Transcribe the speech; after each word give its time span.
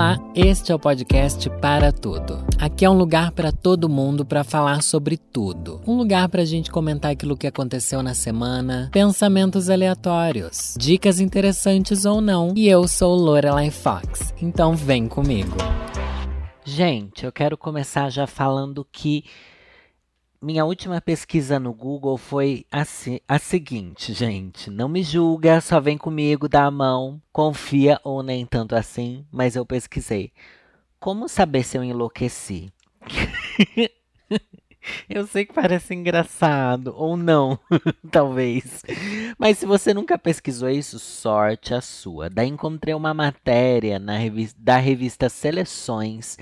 Olá, 0.00 0.18
este 0.34 0.72
é 0.72 0.74
o 0.74 0.78
podcast 0.78 1.50
Para 1.60 1.92
Tudo. 1.92 2.42
Aqui 2.58 2.86
é 2.86 2.90
um 2.90 2.96
lugar 2.96 3.32
para 3.32 3.52
todo 3.52 3.86
mundo 3.86 4.24
para 4.24 4.42
falar 4.42 4.82
sobre 4.82 5.18
tudo. 5.18 5.78
Um 5.86 5.94
lugar 5.94 6.26
para 6.30 6.40
a 6.40 6.44
gente 6.46 6.70
comentar 6.70 7.10
aquilo 7.10 7.36
que 7.36 7.46
aconteceu 7.46 8.02
na 8.02 8.14
semana, 8.14 8.88
pensamentos 8.90 9.68
aleatórios, 9.68 10.74
dicas 10.78 11.20
interessantes 11.20 12.06
ou 12.06 12.22
não. 12.22 12.54
E 12.56 12.66
eu 12.66 12.88
sou 12.88 13.14
Lorelai 13.14 13.70
Fox, 13.70 14.32
então 14.40 14.74
vem 14.74 15.06
comigo. 15.06 15.54
Gente, 16.64 17.26
eu 17.26 17.30
quero 17.30 17.58
começar 17.58 18.08
já 18.08 18.26
falando 18.26 18.86
que 18.90 19.24
minha 20.42 20.64
última 20.64 21.00
pesquisa 21.02 21.60
no 21.60 21.72
Google 21.72 22.16
foi 22.16 22.64
a, 22.72 22.82
a, 23.28 23.38
seguinte, 23.38 24.14
gente. 24.14 24.70
Não 24.70 24.88
me 24.88 25.02
julga, 25.02 25.60
só 25.60 25.78
vem 25.78 25.98
comigo, 25.98 26.48
dá 26.48 26.64
a 26.64 26.70
mão, 26.70 27.20
confia 27.30 28.00
ou 28.02 28.22
nem 28.22 28.46
tanto 28.46 28.74
assim, 28.74 29.26
mas 29.30 29.54
eu 29.54 29.66
pesquisei. 29.66 30.32
Como 30.98 31.28
saber 31.28 31.62
se 31.62 31.76
eu 31.76 31.84
enlouqueci? 31.84 32.72
eu 35.10 35.26
sei 35.26 35.44
que 35.44 35.52
parece 35.52 35.94
engraçado, 35.94 36.94
ou 36.96 37.18
não, 37.18 37.58
talvez. 38.10 38.82
Mas 39.38 39.58
se 39.58 39.66
você 39.66 39.92
nunca 39.92 40.18
pesquisou 40.18 40.70
isso, 40.70 40.98
sorte 40.98 41.74
a 41.74 41.82
sua. 41.82 42.30
Daí 42.30 42.48
encontrei 42.48 42.94
uma 42.94 43.12
matéria 43.12 43.98
na 43.98 44.16
da 44.56 44.78
revista 44.78 45.28
Seleções 45.28 46.38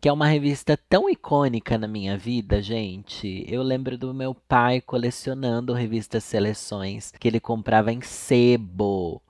que 0.00 0.08
é 0.08 0.12
uma 0.12 0.26
revista 0.26 0.78
tão 0.88 1.10
icônica 1.10 1.76
na 1.76 1.86
minha 1.86 2.16
vida, 2.16 2.62
gente. 2.62 3.44
Eu 3.46 3.62
lembro 3.62 3.98
do 3.98 4.14
meu 4.14 4.34
pai 4.34 4.80
colecionando 4.80 5.74
revistas 5.74 6.24
Seleções 6.24 7.12
que 7.12 7.28
ele 7.28 7.38
comprava 7.38 7.92
em 7.92 8.00
sebo. 8.00 9.20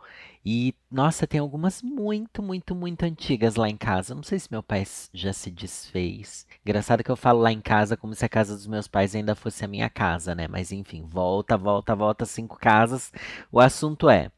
E, 0.45 0.75
nossa, 0.91 1.27
tem 1.27 1.41
algumas 1.41 1.83
muito, 1.83 2.41
muito, 2.43 2.75
muito 2.75 3.03
antigas 3.03 3.57
lá 3.57 3.69
em 3.69 3.77
casa. 3.77 4.15
Não 4.15 4.23
sei 4.23 4.39
se 4.39 4.49
meu 4.51 4.63
pai 4.63 4.85
já 5.13 5.33
se 5.33 5.51
desfez. 5.51 6.47
Engraçado 6.65 7.03
que 7.03 7.11
eu 7.11 7.17
falo 7.17 7.41
lá 7.41 7.53
em 7.53 7.61
casa 7.61 7.97
como 7.97 8.15
se 8.15 8.25
a 8.25 8.29
casa 8.29 8.55
dos 8.55 8.67
meus 8.69 8.87
pais 8.87 9.15
ainda 9.15 9.35
fosse 9.35 9.65
a 9.65 9.69
minha 9.69 9.91
casa, 9.91 10.35
né? 10.37 10.47
Mas 10.49 10.71
enfim, 10.71 11.05
volta, 11.05 11.57
volta, 11.57 11.97
volta, 11.97 12.25
cinco 12.25 12.57
casas. 12.57 13.13
O 13.51 13.59
assunto 13.61 14.09
é 14.09 14.31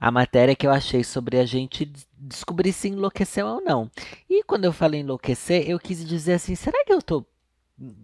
a 0.00 0.10
matéria 0.10 0.56
que 0.56 0.66
eu 0.66 0.70
achei 0.70 1.04
sobre 1.04 1.38
a 1.38 1.44
gente 1.44 1.90
descobrir 2.18 2.72
se 2.72 2.88
enlouqueceu 2.88 3.46
ou 3.46 3.60
não. 3.60 3.90
E 4.28 4.42
quando 4.44 4.64
eu 4.64 4.72
falei 4.72 5.00
enlouquecer, 5.00 5.68
eu 5.68 5.78
quis 5.78 6.04
dizer 6.06 6.34
assim: 6.34 6.54
será 6.54 6.84
que 6.84 6.92
eu 6.92 7.02
tô 7.02 7.24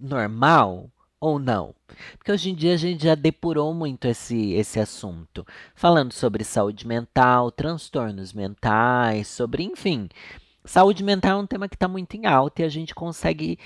normal? 0.00 0.90
ou 1.18 1.38
não? 1.38 1.74
Porque 2.16 2.30
hoje 2.30 2.50
em 2.50 2.54
dia 2.54 2.74
a 2.74 2.76
gente 2.76 3.04
já 3.04 3.14
depurou 3.14 3.72
muito 3.72 4.06
esse, 4.06 4.52
esse 4.52 4.78
assunto, 4.78 5.46
falando 5.74 6.12
sobre 6.12 6.44
saúde 6.44 6.86
mental, 6.86 7.50
transtornos 7.50 8.32
mentais, 8.32 9.26
sobre, 9.28 9.62
enfim, 9.64 10.08
saúde 10.64 11.02
mental 11.02 11.38
é 11.38 11.42
um 11.42 11.46
tema 11.46 11.68
que 11.68 11.74
está 11.74 11.88
muito 11.88 12.14
em 12.16 12.26
alta 12.26 12.62
e 12.62 12.64
a 12.64 12.68
gente 12.68 12.94
consegue 12.94 13.58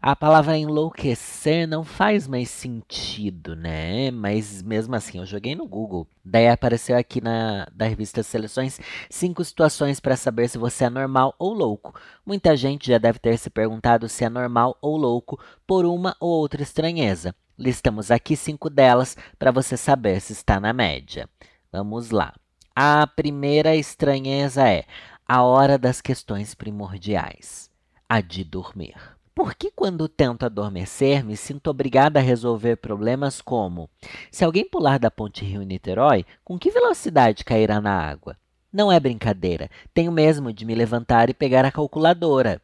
a 0.00 0.14
palavra 0.14 0.56
enlouquecer 0.56 1.66
não 1.66 1.82
faz 1.82 2.28
mais 2.28 2.48
sentido, 2.50 3.56
né? 3.56 4.10
Mas 4.12 4.62
mesmo 4.62 4.94
assim, 4.94 5.18
eu 5.18 5.26
joguei 5.26 5.56
no 5.56 5.66
Google. 5.66 6.06
Daí 6.24 6.48
apareceu 6.48 6.96
aqui 6.96 7.20
na 7.20 7.66
da 7.74 7.86
revista 7.86 8.22
Seleções 8.22 8.78
cinco 9.10 9.44
situações 9.44 9.98
para 9.98 10.16
saber 10.16 10.48
se 10.48 10.56
você 10.56 10.84
é 10.84 10.90
normal 10.90 11.34
ou 11.38 11.52
louco. 11.52 11.98
Muita 12.24 12.56
gente 12.56 12.88
já 12.88 12.98
deve 12.98 13.18
ter 13.18 13.36
se 13.38 13.50
perguntado 13.50 14.08
se 14.08 14.24
é 14.24 14.28
normal 14.28 14.78
ou 14.80 14.96
louco 14.96 15.40
por 15.66 15.84
uma 15.84 16.16
ou 16.20 16.30
outra 16.30 16.62
estranheza. 16.62 17.34
Listamos 17.58 18.12
aqui 18.12 18.36
cinco 18.36 18.70
delas 18.70 19.16
para 19.36 19.50
você 19.50 19.76
saber 19.76 20.20
se 20.20 20.32
está 20.32 20.60
na 20.60 20.72
média. 20.72 21.28
Vamos 21.72 22.10
lá. 22.10 22.32
A 22.74 23.04
primeira 23.04 23.74
estranheza 23.74 24.68
é 24.68 24.84
a 25.26 25.42
hora 25.42 25.76
das 25.76 26.00
questões 26.00 26.54
primordiais, 26.54 27.68
a 28.08 28.20
de 28.20 28.44
dormir. 28.44 29.17
Por 29.38 29.54
que, 29.54 29.70
quando 29.70 30.08
tento 30.08 30.44
adormecer, 30.44 31.24
me 31.24 31.36
sinto 31.36 31.70
obrigada 31.70 32.18
a 32.18 32.22
resolver 32.22 32.74
problemas 32.74 33.40
como: 33.40 33.88
se 34.32 34.44
alguém 34.44 34.68
pular 34.68 34.98
da 34.98 35.12
ponte 35.12 35.44
Rio-Niterói, 35.44 36.26
com 36.44 36.58
que 36.58 36.72
velocidade 36.72 37.44
cairá 37.44 37.80
na 37.80 37.92
água? 37.92 38.36
Não 38.72 38.90
é 38.90 38.98
brincadeira. 38.98 39.70
Tenho 39.94 40.10
mesmo 40.10 40.52
de 40.52 40.64
me 40.64 40.74
levantar 40.74 41.30
e 41.30 41.34
pegar 41.34 41.64
a 41.64 41.70
calculadora. 41.70 42.60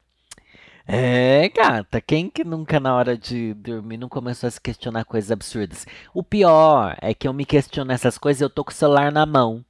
É, 0.85 1.49
gata, 1.49 2.01
quem 2.01 2.29
que 2.29 2.43
nunca 2.43 2.81
na 2.81 2.93
hora 2.93 3.17
de 3.17 3.55
dormir 3.55 3.97
não 3.97 4.09
começou 4.09 4.49
a 4.49 4.51
se 4.51 4.61
questionar 4.61 5.05
coisas 5.05 5.31
absurdas? 5.31 5.87
O 6.13 6.25
pior 6.25 6.97
é 7.01 7.15
que 7.15 7.29
eu 7.29 7.33
me 7.33 7.45
questiono 7.45 7.93
essas 7.93 8.19
coisas 8.19 8.41
e 8.41 8.45
eu 8.45 8.51
tô 8.51 8.65
com 8.65 8.73
o 8.73 8.75
celular 8.75 9.13
na 9.13 9.25
mão. 9.25 9.65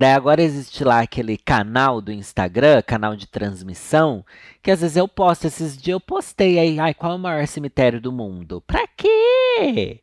Daí 0.00 0.14
agora 0.14 0.40
existe 0.40 0.82
lá 0.82 1.00
aquele 1.00 1.36
canal 1.36 2.00
do 2.00 2.10
Instagram, 2.10 2.80
canal 2.80 3.14
de 3.14 3.26
transmissão, 3.26 4.24
que 4.62 4.70
às 4.70 4.80
vezes 4.80 4.96
eu 4.96 5.06
posto. 5.06 5.46
Esses 5.46 5.76
dias 5.76 5.92
eu 5.92 6.00
postei 6.00 6.58
aí, 6.58 6.80
ai, 6.80 6.94
qual 6.94 7.12
é 7.12 7.16
o 7.16 7.18
maior 7.18 7.46
cemitério 7.46 8.00
do 8.00 8.10
mundo? 8.10 8.62
Pra 8.66 8.88
quê? 8.96 10.00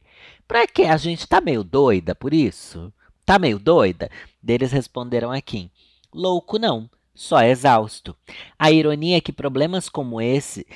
Pra 0.47 0.67
quê? 0.67 0.83
A 0.83 0.97
gente 0.97 1.27
tá 1.27 1.41
meio 1.41 1.63
doida 1.63 2.13
por 2.13 2.31
isso? 2.31 2.93
Tá 3.25 3.39
meio 3.39 3.57
doida? 3.57 4.07
Deles 4.39 4.71
responderam 4.71 5.31
aqui: 5.31 5.71
louco 6.13 6.59
não, 6.59 6.87
só 7.15 7.41
exausto. 7.41 8.15
A 8.59 8.69
ironia 8.69 9.17
é 9.17 9.21
que 9.21 9.33
problemas 9.33 9.89
como 9.89 10.21
esse 10.21 10.67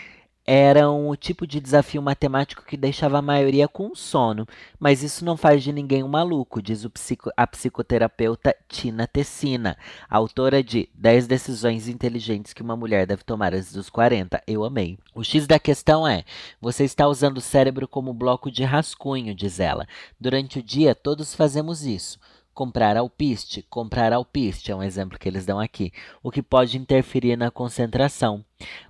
eram 0.46 1.08
o 1.08 1.16
tipo 1.16 1.46
de 1.46 1.60
desafio 1.60 2.02
matemático 2.02 2.66
que 2.66 2.76
deixava 2.76 3.20
a 3.20 3.22
maioria 3.22 3.68
com 3.68 3.94
sono, 3.94 4.48
mas 4.80 5.04
isso 5.04 5.24
não 5.24 5.38
faz 5.38 5.64
de 5.64 5.72
ninguém 5.72 6.04
um 6.04 6.08
maluco, 6.08 6.62
diz 6.62 6.86
psico, 6.88 7.32
a 7.38 7.46
psicoterapeuta 7.46 8.56
Tina 8.68 9.08
Tessina, 9.08 9.78
autora 10.10 10.64
de 10.64 10.90
10 10.96 11.28
decisões 11.28 11.88
inteligentes 11.88 12.54
que 12.54 12.62
uma 12.62 12.76
mulher 12.76 13.06
deve 13.06 13.24
tomar 13.24 13.54
antes 13.54 13.72
dos 13.72 13.90
40. 13.90 14.42
Eu 14.48 14.64
amei. 14.64 14.98
O 15.14 15.24
X 15.24 15.46
da 15.46 15.60
questão 15.60 16.08
é: 16.08 16.24
você 16.60 16.84
está 16.84 17.08
usando 17.08 17.38
o 17.38 17.42
cérebro 17.42 17.88
como 17.88 18.14
bloco 18.14 18.52
de 18.52 18.64
rascunho, 18.64 19.36
diz 19.36 19.60
ela. 19.60 19.88
Durante 20.20 20.60
o 20.60 20.64
dia, 20.64 20.96
todos 20.96 21.36
fazemos 21.36 21.86
isso 21.86 22.20
comprar 22.54 22.98
alpiste. 22.98 23.66
Comprar 23.70 24.14
alpiste 24.14 24.72
é 24.72 24.76
um 24.76 24.84
exemplo 24.84 25.18
que 25.18 25.28
eles 25.28 25.46
dão 25.46 25.60
aqui, 25.60 25.92
o 26.24 26.32
que 26.32 26.42
pode 26.42 26.78
interferir 26.78 27.36
na 27.36 27.52
concentração, 27.52 28.44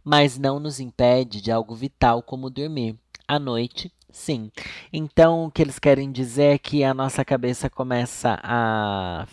mas 0.03 0.37
não 0.37 0.59
nos 0.59 0.79
impede 0.79 1.41
de 1.41 1.51
algo 1.51 1.75
vital 1.75 2.21
como 2.21 2.49
dormir. 2.49 2.95
À 3.27 3.39
noite, 3.39 3.91
sim. 4.11 4.51
Então, 4.91 5.45
o 5.45 5.51
que 5.51 5.61
eles 5.61 5.79
querem 5.79 6.11
dizer 6.11 6.55
é 6.55 6.57
que 6.57 6.83
a 6.83 6.93
nossa 6.93 7.23
cabeça 7.23 7.69
começa 7.69 8.39
a 8.43 9.25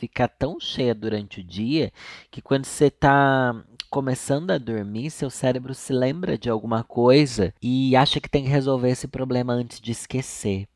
ficar 0.00 0.28
tão 0.28 0.58
cheia 0.58 0.94
durante 0.94 1.40
o 1.40 1.44
dia 1.44 1.92
que 2.30 2.40
quando 2.40 2.64
você 2.64 2.86
está 2.86 3.54
começando 3.90 4.50
a 4.50 4.58
dormir, 4.58 5.10
seu 5.10 5.28
cérebro 5.28 5.74
se 5.74 5.92
lembra 5.92 6.38
de 6.38 6.48
alguma 6.48 6.84
coisa 6.84 7.52
e 7.60 7.94
acha 7.96 8.20
que 8.20 8.28
tem 8.28 8.44
que 8.44 8.50
resolver 8.50 8.90
esse 8.90 9.08
problema 9.08 9.52
antes 9.52 9.80
de 9.80 9.90
esquecer. 9.90 10.66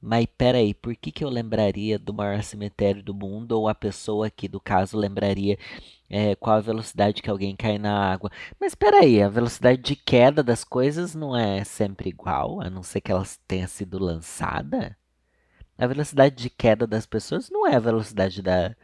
Mas 0.00 0.26
peraí, 0.38 0.72
por 0.74 0.96
que, 0.96 1.12
que 1.12 1.24
eu 1.24 1.28
lembraria 1.28 1.98
do 1.98 2.14
maior 2.14 2.42
cemitério 2.42 3.02
do 3.02 3.14
mundo? 3.14 3.52
Ou 3.52 3.68
a 3.68 3.74
pessoa 3.74 4.28
aqui 4.28 4.48
do 4.48 4.60
caso 4.60 4.96
lembraria 4.96 5.58
é, 6.08 6.34
qual 6.34 6.56
a 6.56 6.60
velocidade 6.60 7.22
que 7.22 7.30
alguém 7.30 7.54
cai 7.56 7.78
na 7.78 8.12
água? 8.12 8.30
Mas 8.58 8.74
peraí, 8.74 9.22
a 9.22 9.28
velocidade 9.28 9.82
de 9.82 9.96
queda 9.96 10.42
das 10.42 10.64
coisas 10.64 11.14
não 11.14 11.36
é 11.36 11.62
sempre 11.64 12.08
igual, 12.10 12.60
a 12.60 12.70
não 12.70 12.82
ser 12.82 13.00
que 13.00 13.12
elas 13.12 13.38
tenha 13.46 13.68
sido 13.68 13.98
lançada? 13.98 14.96
A 15.78 15.86
velocidade 15.86 16.36
de 16.36 16.50
queda 16.50 16.86
das 16.86 17.06
pessoas 17.06 17.50
não 17.50 17.66
é 17.66 17.76
a 17.76 17.80
velocidade 17.80 18.42
da, 18.42 18.76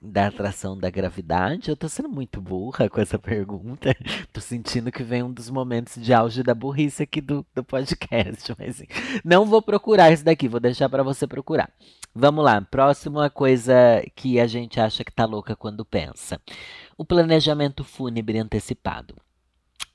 da 0.00 0.28
atração 0.28 0.78
da 0.78 0.90
gravidade? 0.90 1.70
Eu 1.70 1.76
tô 1.76 1.88
sendo 1.88 2.08
muito 2.08 2.40
burra 2.40 2.88
com 2.88 3.00
essa 3.00 3.18
pergunta. 3.18 3.94
tô 4.32 4.40
sentindo 4.40 4.92
que 4.92 5.02
vem 5.02 5.22
um 5.22 5.32
dos 5.32 5.50
momentos 5.50 6.02
de 6.02 6.12
auge 6.12 6.42
da 6.42 6.54
burrice 6.54 7.02
aqui 7.02 7.20
do, 7.20 7.44
do 7.54 7.64
podcast. 7.64 8.54
Mas 8.58 8.82
não 9.24 9.44
vou 9.44 9.60
procurar 9.60 10.12
isso 10.12 10.24
daqui, 10.24 10.48
vou 10.48 10.60
deixar 10.60 10.88
para 10.88 11.02
você 11.02 11.26
procurar. 11.26 11.70
Vamos 12.14 12.44
lá, 12.44 12.60
próxima 12.60 13.28
coisa 13.30 13.74
que 14.16 14.40
a 14.40 14.46
gente 14.46 14.80
acha 14.80 15.04
que 15.04 15.12
tá 15.12 15.24
louca 15.24 15.54
quando 15.54 15.84
pensa: 15.84 16.40
o 16.96 17.04
planejamento 17.04 17.84
fúnebre 17.84 18.38
antecipado. 18.38 19.14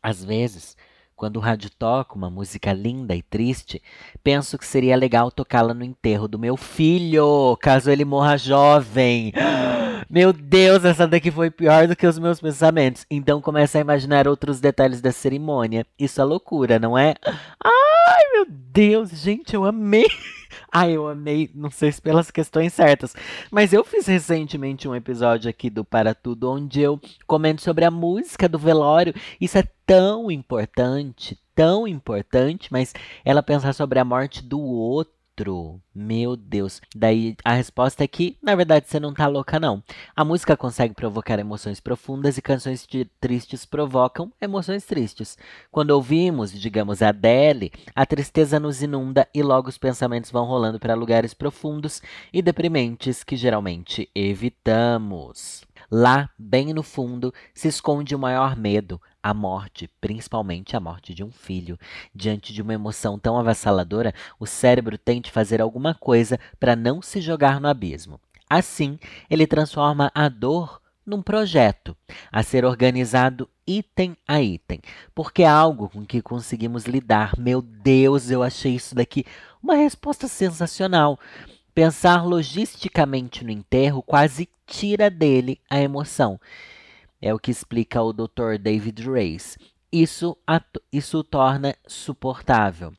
Às 0.02 0.24
vezes, 0.24 0.76
quando 1.16 1.38
o 1.38 1.40
rádio 1.40 1.70
toca 1.70 2.16
uma 2.16 2.30
música 2.30 2.74
linda 2.74 3.16
e 3.16 3.22
triste, 3.22 3.82
penso 4.24 4.58
que 4.58 4.66
seria 4.66 4.96
legal 4.96 5.32
tocá-la 5.32 5.74
no 5.74 5.84
enterro 5.84 6.28
do 6.28 6.40
meu 6.40 6.58
filho, 6.58 7.58
caso 7.62 7.90
ele 7.90 8.04
morra 8.04 8.38
jovem. 8.38 9.32
Meu 10.10 10.34
Deus, 10.34 10.84
essa 10.86 11.08
daqui 11.08 11.32
foi 11.32 11.50
pior 11.50 11.88
do 11.88 11.96
que 11.96 12.06
os 12.06 12.20
meus 12.20 12.40
pensamentos. 12.40 13.06
Então 13.10 13.42
começa 13.42 13.78
a 13.78 13.82
imaginar 13.82 14.28
outros 14.28 14.60
detalhes 14.60 15.02
da 15.02 15.12
cerimônia. 15.12 15.86
Isso 15.98 16.22
é 16.22 16.24
loucura, 16.24 16.80
não 16.80 16.98
é? 16.98 17.16
Ai, 17.64 18.24
meu 18.34 18.46
Deus, 18.50 19.10
gente, 19.12 19.54
eu 19.54 19.66
amei. 19.66 20.08
Ai, 20.72 20.94
eu 20.94 21.08
amei, 21.08 21.50
não 21.54 21.70
sei 21.70 21.92
se 21.92 22.02
pelas 22.02 22.32
questões 22.32 22.74
certas, 22.74 23.16
mas 23.52 23.74
eu 23.74 23.84
fiz 23.84 24.06
recentemente 24.08 24.88
um 24.88 24.96
episódio 24.96 25.50
aqui 25.50 25.70
do 25.70 25.84
Para 25.84 26.14
Tudo 26.14 26.52
onde 26.52 26.82
eu 26.82 27.00
comento 27.28 27.62
sobre 27.62 27.86
a 27.86 27.92
música 27.92 28.50
do 28.50 28.58
velório. 28.58 29.14
Isso 29.40 29.58
é 29.58 29.64
tão 29.86 30.32
importante, 30.32 31.40
tão 31.56 31.88
importante, 31.88 32.72
mas 32.72 32.94
ela 33.24 33.44
pensar 33.44 33.74
sobre 33.74 34.00
a 34.00 34.06
morte 34.06 34.44
do 34.44 34.60
outro 34.60 35.14
outro. 35.34 35.82
Meu 35.94 36.36
Deus. 36.36 36.82
Daí 36.96 37.36
a 37.44 37.54
resposta 37.54 38.04
é 38.04 38.08
que, 38.08 38.38
na 38.42 38.56
verdade, 38.56 38.88
você 38.88 39.00
não 39.00 39.14
tá 39.14 39.28
louca, 39.28 39.60
não. 39.60 39.84
A 40.16 40.24
música 40.24 40.56
consegue 40.56 40.94
provocar 40.94 41.40
emoções 41.40 41.80
profundas 41.80 42.38
e 42.38 42.42
canções 42.42 42.88
tristes 43.20 43.66
provocam 43.66 44.32
emoções 44.40 44.86
tristes. 44.86 45.38
Quando 45.72 45.92
ouvimos, 45.92 46.52
digamos, 46.52 47.02
Adele, 47.02 47.72
a 47.96 48.06
tristeza 48.06 48.60
nos 48.60 48.82
inunda 48.82 49.28
e 49.34 49.42
logo 49.42 49.70
os 49.70 49.78
pensamentos 49.78 50.32
vão 50.32 50.46
rolando 50.46 50.80
para 50.80 50.96
lugares 50.96 51.34
profundos 51.34 52.02
e 52.32 52.42
deprimentes 52.42 53.24
que 53.24 53.36
geralmente 53.36 54.10
evitamos. 54.14 55.64
Lá, 55.92 56.30
bem 56.38 56.74
no 56.74 56.82
fundo, 56.82 57.34
se 57.54 57.68
esconde 57.68 58.16
o 58.16 58.20
maior 58.20 58.56
medo, 58.56 59.00
a 59.24 59.34
morte, 59.34 59.90
principalmente 60.02 60.76
a 60.76 60.80
morte 60.82 61.14
de 61.14 61.24
um 61.24 61.32
filho. 61.32 61.80
Diante 62.14 62.52
de 62.52 62.62
uma 62.62 62.74
emoção 62.74 63.18
tão 63.18 63.40
avassaladora, 63.40 64.14
o 64.38 64.46
cérebro 64.46 64.98
tende 64.98 65.30
a 65.30 65.34
fazer 65.34 65.62
alguma 65.62 65.96
coisa 65.96 66.38
para 66.60 66.76
não 66.76 67.02
se 67.02 67.22
jogar 67.22 67.62
no 67.62 67.70
abismo. 67.70 68.20
Assim, 68.50 69.00
ele 69.30 69.48
transforma 69.48 70.12
a 70.14 70.28
dor 70.28 70.82
num 71.06 71.22
projeto 71.22 71.96
a 72.32 72.44
ser 72.44 72.66
organizado 72.66 73.50
item 73.66 74.16
a 74.28 74.42
item, 74.42 74.80
porque 75.16 75.44
é 75.44 75.48
algo 75.48 75.90
com 75.90 76.06
que 76.06 76.22
conseguimos 76.22 76.86
lidar. 76.86 77.34
Meu 77.38 77.62
Deus, 77.62 78.30
eu 78.30 78.44
achei 78.44 78.76
isso 78.76 78.94
daqui 78.94 79.26
uma 79.62 79.76
resposta 79.76 80.28
sensacional. 80.28 81.18
Pensar 81.74 82.26
logisticamente 82.26 83.44
no 83.44 83.52
enterro 83.52 84.04
quase 84.04 84.48
tira 84.68 85.10
dele 85.10 85.60
a 85.70 85.80
emoção. 85.80 86.40
É 87.26 87.34
o 87.34 87.40
que 87.40 87.52
explica 87.52 88.02
o 88.02 88.12
Dr. 88.12 88.58
David 88.60 89.10
Reis. 89.10 89.58
Isso, 89.90 90.38
isso 90.92 91.20
o 91.20 91.24
torna 91.24 91.74
suportável. 91.88 92.92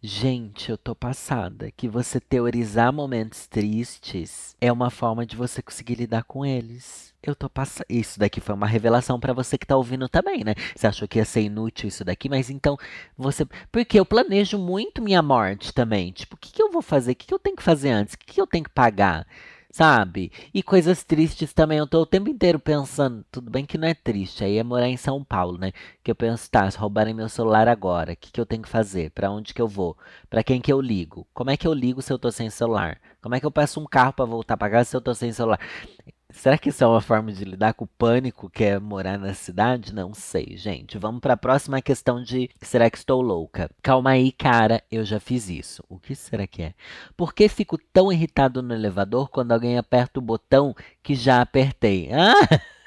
Gente, 0.00 0.70
eu 0.70 0.78
tô 0.78 0.94
passada 0.94 1.72
que 1.72 1.88
você 1.88 2.20
teorizar 2.20 2.92
momentos 2.92 3.48
tristes 3.48 4.54
é 4.60 4.70
uma 4.70 4.88
forma 4.88 5.26
de 5.26 5.34
você 5.34 5.60
conseguir 5.60 5.96
lidar 5.96 6.22
com 6.22 6.46
eles. 6.46 7.12
Eu 7.20 7.34
tô 7.34 7.50
passada. 7.50 7.86
Isso 7.88 8.20
daqui 8.20 8.40
foi 8.40 8.54
uma 8.54 8.68
revelação 8.68 9.18
para 9.18 9.32
você 9.32 9.58
que 9.58 9.66
tá 9.66 9.76
ouvindo 9.76 10.08
também, 10.08 10.44
né? 10.44 10.54
Você 10.76 10.86
achou 10.86 11.08
que 11.08 11.18
ia 11.18 11.24
ser 11.24 11.40
inútil 11.40 11.88
isso 11.88 12.04
daqui, 12.04 12.28
mas 12.28 12.50
então 12.50 12.78
você. 13.18 13.44
Porque 13.72 13.98
eu 13.98 14.06
planejo 14.06 14.58
muito 14.58 15.02
minha 15.02 15.22
morte 15.22 15.74
também. 15.74 16.12
Tipo, 16.12 16.36
o 16.36 16.38
que, 16.38 16.52
que 16.52 16.62
eu 16.62 16.70
vou 16.70 16.82
fazer? 16.82 17.12
O 17.12 17.16
que, 17.16 17.26
que 17.26 17.34
eu 17.34 17.38
tenho 17.40 17.56
que 17.56 17.64
fazer 17.64 17.90
antes? 17.90 18.14
O 18.14 18.18
que, 18.18 18.34
que 18.34 18.40
eu 18.40 18.46
tenho 18.46 18.62
que 18.62 18.70
pagar? 18.70 19.26
Sabe? 19.72 20.30
E 20.54 20.62
coisas 20.62 21.02
tristes 21.02 21.52
também. 21.52 21.78
Eu 21.78 21.86
tô 21.86 22.02
o 22.02 22.06
tempo 22.06 22.28
inteiro 22.28 22.60
pensando, 22.60 23.24
tudo 23.32 23.50
bem 23.50 23.64
que 23.66 23.78
não 23.78 23.88
é 23.88 23.94
triste, 23.94 24.44
aí 24.44 24.58
é 24.58 24.62
morar 24.62 24.88
em 24.88 24.96
São 24.96 25.24
Paulo, 25.24 25.58
né? 25.58 25.72
Que 26.04 26.10
eu 26.10 26.14
penso, 26.14 26.48
tá, 26.50 26.70
se 26.70 26.78
roubarem 26.78 27.14
meu 27.14 27.28
celular 27.28 27.66
agora, 27.68 28.12
o 28.12 28.16
que, 28.16 28.30
que 28.30 28.40
eu 28.40 28.46
tenho 28.46 28.62
que 28.62 28.68
fazer? 28.68 29.10
Para 29.10 29.30
onde 29.30 29.54
que 29.54 29.62
eu 29.62 29.66
vou? 29.68 29.96
Para 30.30 30.44
quem 30.44 30.60
que 30.60 30.72
eu 30.72 30.80
ligo? 30.80 31.26
Como 31.34 31.50
é 31.50 31.56
que 31.56 31.66
eu 31.66 31.72
ligo 31.74 32.02
se 32.02 32.12
eu 32.12 32.18
tô 32.18 32.30
sem 32.30 32.50
celular? 32.50 33.00
Como 33.20 33.34
é 33.34 33.40
que 33.40 33.46
eu 33.46 33.50
peço 33.50 33.80
um 33.80 33.86
carro 33.86 34.12
para 34.12 34.24
voltar 34.24 34.56
para 34.56 34.70
casa 34.70 34.90
se 34.90 34.96
eu 34.96 35.00
tô 35.00 35.14
sem 35.14 35.32
celular? 35.32 35.58
Será 36.32 36.58
que 36.58 36.70
isso 36.70 36.82
é 36.82 36.86
uma 36.86 37.00
forma 37.00 37.30
de 37.30 37.44
lidar 37.44 37.74
com 37.74 37.84
o 37.84 37.88
pânico 37.88 38.50
que 38.50 38.64
é 38.64 38.78
morar 38.78 39.18
na 39.18 39.34
cidade? 39.34 39.94
Não 39.94 40.12
sei, 40.14 40.56
gente. 40.56 40.98
Vamos 40.98 41.20
para 41.20 41.34
a 41.34 41.36
próxima 41.36 41.80
questão 41.80 42.22
de 42.22 42.50
será 42.60 42.90
que 42.90 42.98
estou 42.98 43.20
louca? 43.20 43.70
Calma 43.82 44.10
aí, 44.10 44.32
cara, 44.32 44.82
eu 44.90 45.04
já 45.04 45.20
fiz 45.20 45.48
isso. 45.48 45.84
O 45.88 45.98
que 45.98 46.14
será 46.14 46.46
que 46.46 46.62
é? 46.62 46.74
Por 47.16 47.34
que 47.34 47.48
fico 47.48 47.78
tão 47.92 48.12
irritado 48.12 48.62
no 48.62 48.74
elevador 48.74 49.28
quando 49.28 49.52
alguém 49.52 49.78
aperta 49.78 50.18
o 50.18 50.22
botão 50.22 50.74
que 51.02 51.14
já 51.14 51.40
apertei? 51.40 52.10
Ah! 52.12 52.34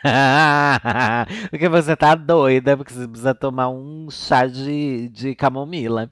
porque 1.50 1.68
você 1.70 1.96
tá 1.96 2.14
doida, 2.16 2.76
porque 2.78 2.94
você 2.94 3.08
precisa 3.08 3.34
tomar 3.34 3.70
um 3.70 4.10
chá 4.10 4.46
de, 4.46 5.10
de 5.10 5.36
camomila. 5.36 6.10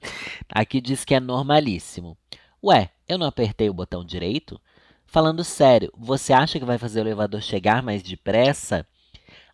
Aqui 0.48 0.80
diz 0.80 1.04
que 1.04 1.14
é 1.14 1.20
normalíssimo. 1.20 2.16
Ué, 2.62 2.90
eu 3.06 3.18
não 3.18 3.26
apertei 3.26 3.68
o 3.68 3.74
botão 3.74 4.04
direito? 4.04 4.60
Falando 5.14 5.44
sério, 5.44 5.92
você 5.96 6.32
acha 6.32 6.58
que 6.58 6.64
vai 6.64 6.76
fazer 6.76 6.98
o 6.98 7.02
elevador 7.04 7.40
chegar 7.40 7.84
mais 7.84 8.02
depressa? 8.02 8.84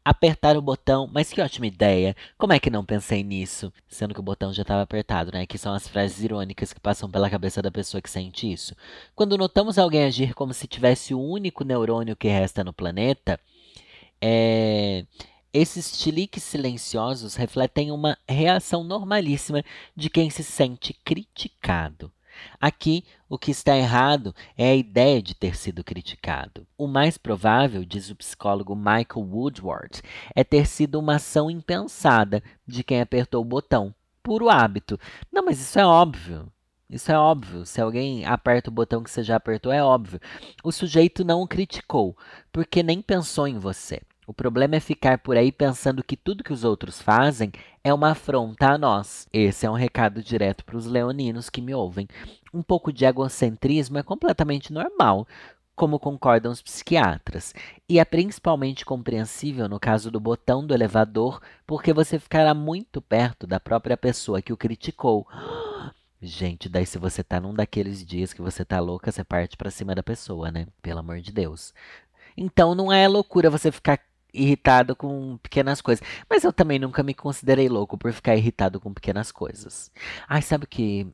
Apertar 0.03 0.57
o 0.57 0.62
botão, 0.62 1.07
mas 1.12 1.31
que 1.31 1.43
ótima 1.43 1.67
ideia! 1.67 2.17
Como 2.39 2.55
é 2.55 2.59
que 2.59 2.71
não 2.71 2.83
pensei 2.83 3.23
nisso? 3.23 3.71
Sendo 3.87 4.15
que 4.15 4.21
o 4.21 4.23
botão 4.23 4.55
já 4.55 4.62
estava 4.62 4.81
apertado, 4.81 5.31
né? 5.31 5.45
Que 5.45 5.59
são 5.59 5.75
as 5.75 5.87
frases 5.87 6.25
irônicas 6.25 6.73
que 6.73 6.81
passam 6.81 7.11
pela 7.11 7.29
cabeça 7.29 7.61
da 7.61 7.71
pessoa 7.71 8.01
que 8.01 8.09
sente 8.09 8.51
isso. 8.51 8.75
Quando 9.15 9.37
notamos 9.37 9.77
alguém 9.77 10.05
agir 10.05 10.33
como 10.33 10.55
se 10.55 10.67
tivesse 10.67 11.12
o 11.12 11.21
único 11.21 11.62
neurônio 11.62 12.17
que 12.17 12.29
resta 12.29 12.65
no 12.65 12.73
planeta, 12.73 13.39
é... 14.19 15.05
esses 15.53 15.95
chiliques 15.95 16.43
silenciosos 16.43 17.35
refletem 17.35 17.93
uma 17.93 18.17
reação 18.27 18.83
normalíssima 18.83 19.62
de 19.95 20.09
quem 20.09 20.31
se 20.31 20.43
sente 20.43 20.95
criticado. 21.05 22.11
Aqui, 22.61 23.05
o 23.29 23.39
que 23.39 23.51
está 23.51 23.77
errado 23.77 24.35
é 24.57 24.71
a 24.71 24.75
ideia 24.75 25.23
de 25.23 25.35
ter 25.35 25.57
sido 25.57 25.85
criticado. 25.85 26.67
O 26.77 26.87
mais 26.87 27.17
provável, 27.17 27.85
diz 27.85 28.11
o 28.11 28.17
psicólogo 28.17 28.75
Michael 28.75 29.29
Woodward, 29.31 30.03
é 30.35 30.43
ter 30.45 30.67
sido 30.67 30.99
uma 30.99 31.17
ação 31.17 31.51
impensada 31.51 32.43
de 32.67 32.83
quem 32.83 33.01
apertou 33.01 33.43
o 33.43 33.45
botão, 33.45 33.95
puro 34.23 34.49
hábito. 34.49 34.99
Não, 35.33 35.45
mas 35.45 35.61
isso 35.61 35.79
é 35.79 35.87
óbvio. 35.87 36.51
Isso 36.91 37.13
é 37.13 37.19
óbvio. 37.19 37.65
Se 37.65 37.81
alguém 37.81 38.25
aperta 38.27 38.69
o 38.69 38.73
botão 38.73 39.03
que 39.03 39.11
você 39.11 39.23
já 39.23 39.37
apertou, 39.37 39.71
é 39.71 39.83
óbvio. 39.83 40.21
O 40.65 40.73
sujeito 40.73 41.25
não 41.25 41.41
o 41.41 41.47
criticou, 41.47 42.17
porque 42.51 42.83
nem 42.83 43.01
pensou 43.01 43.47
em 43.47 43.59
você. 43.59 44.03
O 44.31 44.32
problema 44.32 44.77
é 44.77 44.81
ficar 44.81 45.19
por 45.19 45.37
aí 45.37 45.50
pensando 45.50 46.05
que 46.05 46.17
tudo 46.17 46.44
que 46.44 46.53
os 46.53 46.62
outros 46.62 47.03
fazem 47.03 47.50
é 47.82 47.93
uma 47.93 48.12
afronta 48.12 48.69
a 48.69 48.79
nós. 48.79 49.27
Esse 49.32 49.67
é 49.67 49.71
um 49.71 49.75
recado 49.75 50.23
direto 50.23 50.65
para 50.65 50.77
os 50.77 50.87
leoninos 50.87 51.50
que 51.50 51.61
me 51.61 51.75
ouvem. 51.75 52.06
Um 52.55 52.62
pouco 52.62 52.93
de 52.93 53.05
egocentrismo 53.05 53.99
é 53.99 54.05
completamente 54.05 54.73
normal, 54.73 55.27
como 55.75 55.99
concordam 55.99 56.53
os 56.53 56.62
psiquiatras, 56.62 57.53
e 57.88 57.99
é 57.99 58.05
principalmente 58.05 58.85
compreensível 58.85 59.69
no 59.69 59.81
caso 59.81 60.12
do 60.12 60.21
botão 60.21 60.65
do 60.65 60.73
elevador, 60.73 61.43
porque 61.67 61.93
você 61.93 62.17
ficará 62.17 62.55
muito 62.55 63.03
perto 63.03 63.49
da 63.49 63.59
própria 63.59 63.97
pessoa 63.97 64.41
que 64.41 64.53
o 64.53 64.56
criticou. 64.56 65.26
Gente, 66.23 66.69
daí 66.69 66.87
se 66.87 66.99
você 66.99 67.25
tá 67.25 67.41
num 67.41 67.53
daqueles 67.53 68.06
dias 68.06 68.33
que 68.33 68.41
você 68.41 68.65
tá 68.65 68.79
louca, 68.79 69.11
você 69.11 69.25
parte 69.25 69.56
para 69.56 69.73
cima 69.73 69.93
da 69.93 70.05
pessoa, 70.05 70.53
né? 70.53 70.69
Pelo 70.81 71.00
amor 71.00 71.21
de 71.21 71.33
Deus. 71.33 71.75
Então 72.37 72.76
não 72.76 72.93
é 72.93 73.09
loucura 73.09 73.50
você 73.50 73.73
ficar 73.73 73.99
irritado 74.32 74.97
com 74.97 75.38
pequenas 75.38 75.81
coisas. 75.81 76.06
Mas 76.29 76.44
eu 76.44 76.53
também 76.53 76.79
nunca 76.79 77.03
me 77.03 77.15
considerei 77.15 77.69
louco 77.69 77.99
por 77.99 78.12
ficar 78.12 78.37
irritado 78.37 78.81
com 78.81 78.93
pequenas 78.93 79.32
coisas. 79.32 79.91
Ai, 80.29 80.43
sabe 80.43 80.67
que 80.67 81.06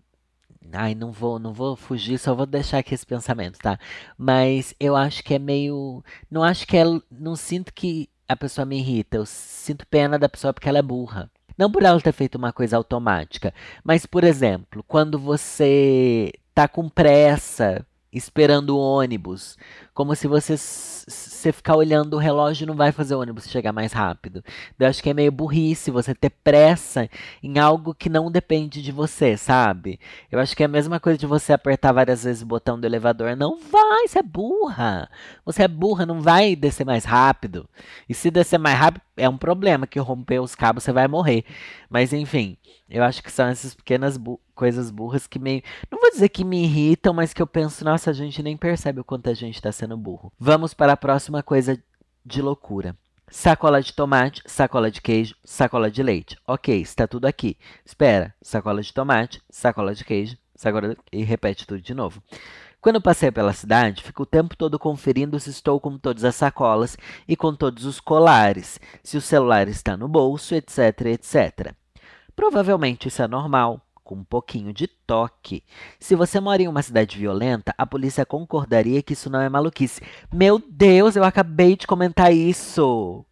Ai, 0.72 0.94
não 0.94 1.12
vou, 1.12 1.38
não 1.38 1.52
vou 1.52 1.76
fugir, 1.76 2.18
só 2.18 2.34
vou 2.34 2.46
deixar 2.46 2.78
aqui 2.78 2.94
esse 2.94 3.06
pensamento, 3.06 3.58
tá? 3.58 3.78
Mas 4.18 4.74
eu 4.80 4.96
acho 4.96 5.22
que 5.22 5.34
é 5.34 5.38
meio, 5.38 6.02
não 6.30 6.42
acho 6.42 6.66
que 6.66 6.76
é, 6.76 6.84
não 7.10 7.36
sinto 7.36 7.72
que 7.72 8.08
a 8.28 8.36
pessoa 8.36 8.64
me 8.64 8.78
irrita, 8.78 9.16
eu 9.16 9.26
sinto 9.26 9.86
pena 9.86 10.18
da 10.18 10.28
pessoa 10.28 10.52
porque 10.52 10.68
ela 10.68 10.78
é 10.78 10.82
burra. 10.82 11.30
Não 11.56 11.70
por 11.70 11.82
ela 11.82 12.00
ter 12.00 12.12
feito 12.12 12.34
uma 12.36 12.52
coisa 12.52 12.76
automática, 12.76 13.54
mas 13.84 14.04
por 14.06 14.24
exemplo, 14.24 14.84
quando 14.86 15.18
você 15.18 16.32
tá 16.54 16.68
com 16.68 16.88
pressa, 16.88 17.86
esperando 18.16 18.70
o 18.70 18.80
ônibus, 18.80 19.56
como 19.94 20.14
se 20.14 20.26
você 20.26 20.56
você 21.08 21.52
ficar 21.52 21.76
olhando 21.76 22.14
o 22.14 22.18
relógio 22.18 22.66
não 22.66 22.74
vai 22.74 22.90
fazer 22.90 23.14
o 23.14 23.20
ônibus 23.20 23.48
chegar 23.48 23.72
mais 23.72 23.92
rápido. 23.92 24.42
Eu 24.78 24.88
acho 24.88 25.00
que 25.00 25.08
é 25.08 25.14
meio 25.14 25.30
burrice 25.30 25.90
você 25.90 26.12
ter 26.12 26.30
pressa 26.30 27.08
em 27.40 27.58
algo 27.60 27.94
que 27.94 28.08
não 28.08 28.30
depende 28.30 28.82
de 28.82 28.90
você, 28.90 29.36
sabe? 29.36 30.00
Eu 30.30 30.40
acho 30.40 30.56
que 30.56 30.64
é 30.64 30.66
a 30.66 30.68
mesma 30.68 30.98
coisa 30.98 31.16
de 31.16 31.26
você 31.26 31.52
apertar 31.52 31.92
várias 31.92 32.24
vezes 32.24 32.42
o 32.42 32.46
botão 32.46 32.78
do 32.78 32.86
elevador. 32.86 33.36
Não 33.36 33.58
vai, 33.60 34.08
você 34.08 34.18
é 34.18 34.22
burra. 34.22 35.08
Você 35.44 35.62
é 35.62 35.68
burra, 35.68 36.04
não 36.04 36.20
vai 36.20 36.56
descer 36.56 36.84
mais 36.84 37.04
rápido. 37.04 37.68
E 38.08 38.14
se 38.14 38.28
descer 38.28 38.58
mais 38.58 38.76
rápido, 38.76 39.05
é 39.16 39.28
um 39.28 39.36
problema 39.36 39.86
que 39.86 39.98
romper 39.98 40.40
os 40.40 40.54
cabos 40.54 40.84
você 40.84 40.92
vai 40.92 41.08
morrer. 41.08 41.44
Mas 41.88 42.12
enfim, 42.12 42.56
eu 42.88 43.02
acho 43.02 43.22
que 43.22 43.32
são 43.32 43.46
essas 43.46 43.74
pequenas 43.74 44.16
bu 44.16 44.40
coisas 44.54 44.90
burras 44.90 45.26
que 45.26 45.38
meio. 45.38 45.62
Não 45.90 46.00
vou 46.00 46.10
dizer 46.10 46.30
que 46.30 46.44
me 46.44 46.64
irritam, 46.64 47.12
mas 47.12 47.34
que 47.34 47.42
eu 47.42 47.46
penso, 47.46 47.84
nossa, 47.84 48.10
a 48.10 48.14
gente 48.14 48.42
nem 48.42 48.56
percebe 48.56 49.00
o 49.00 49.04
quanto 49.04 49.28
a 49.28 49.34
gente 49.34 49.60
tá 49.60 49.70
sendo 49.70 49.96
burro. 49.96 50.32
Vamos 50.38 50.72
para 50.72 50.92
a 50.92 50.96
próxima 50.96 51.42
coisa 51.42 51.78
de 52.24 52.40
loucura. 52.40 52.96
Sacola 53.28 53.82
de 53.82 53.92
tomate, 53.92 54.40
sacola 54.46 54.90
de 54.90 55.02
queijo, 55.02 55.34
sacola 55.44 55.90
de 55.90 56.02
leite. 56.02 56.38
Ok, 56.46 56.80
está 56.80 57.08
tudo 57.08 57.26
aqui. 57.26 57.58
Espera, 57.84 58.32
sacola 58.40 58.80
de 58.80 58.92
tomate, 58.92 59.42
sacola 59.50 59.94
de 59.94 60.04
queijo, 60.04 60.38
sacola 60.54 60.90
de... 60.90 60.96
e 61.12 61.24
repete 61.24 61.66
tudo 61.66 61.82
de 61.82 61.92
novo. 61.92 62.22
Quando 62.86 63.00
passei 63.00 63.32
pela 63.32 63.52
cidade, 63.52 64.00
fico 64.00 64.22
o 64.22 64.26
tempo 64.26 64.56
todo 64.56 64.78
conferindo 64.78 65.40
se 65.40 65.50
estou 65.50 65.80
com 65.80 65.98
todas 65.98 66.22
as 66.22 66.36
sacolas 66.36 66.96
e 67.26 67.34
com 67.34 67.52
todos 67.52 67.84
os 67.84 67.98
colares, 67.98 68.78
se 69.02 69.16
o 69.16 69.20
celular 69.20 69.66
está 69.66 69.96
no 69.96 70.06
bolso, 70.06 70.54
etc, 70.54 71.06
etc. 71.06 71.74
Provavelmente 72.36 73.08
isso 73.08 73.20
é 73.20 73.26
normal, 73.26 73.80
com 74.04 74.14
um 74.14 74.22
pouquinho 74.22 74.72
de 74.72 74.86
toque. 74.86 75.64
Se 75.98 76.14
você 76.14 76.38
mora 76.38 76.62
em 76.62 76.68
uma 76.68 76.80
cidade 76.80 77.18
violenta, 77.18 77.74
a 77.76 77.84
polícia 77.84 78.24
concordaria 78.24 79.02
que 79.02 79.14
isso 79.14 79.28
não 79.28 79.40
é 79.40 79.48
maluquice. 79.48 80.00
Meu 80.32 80.62
Deus, 80.70 81.16
eu 81.16 81.24
acabei 81.24 81.74
de 81.74 81.88
comentar 81.88 82.32
isso! 82.32 83.26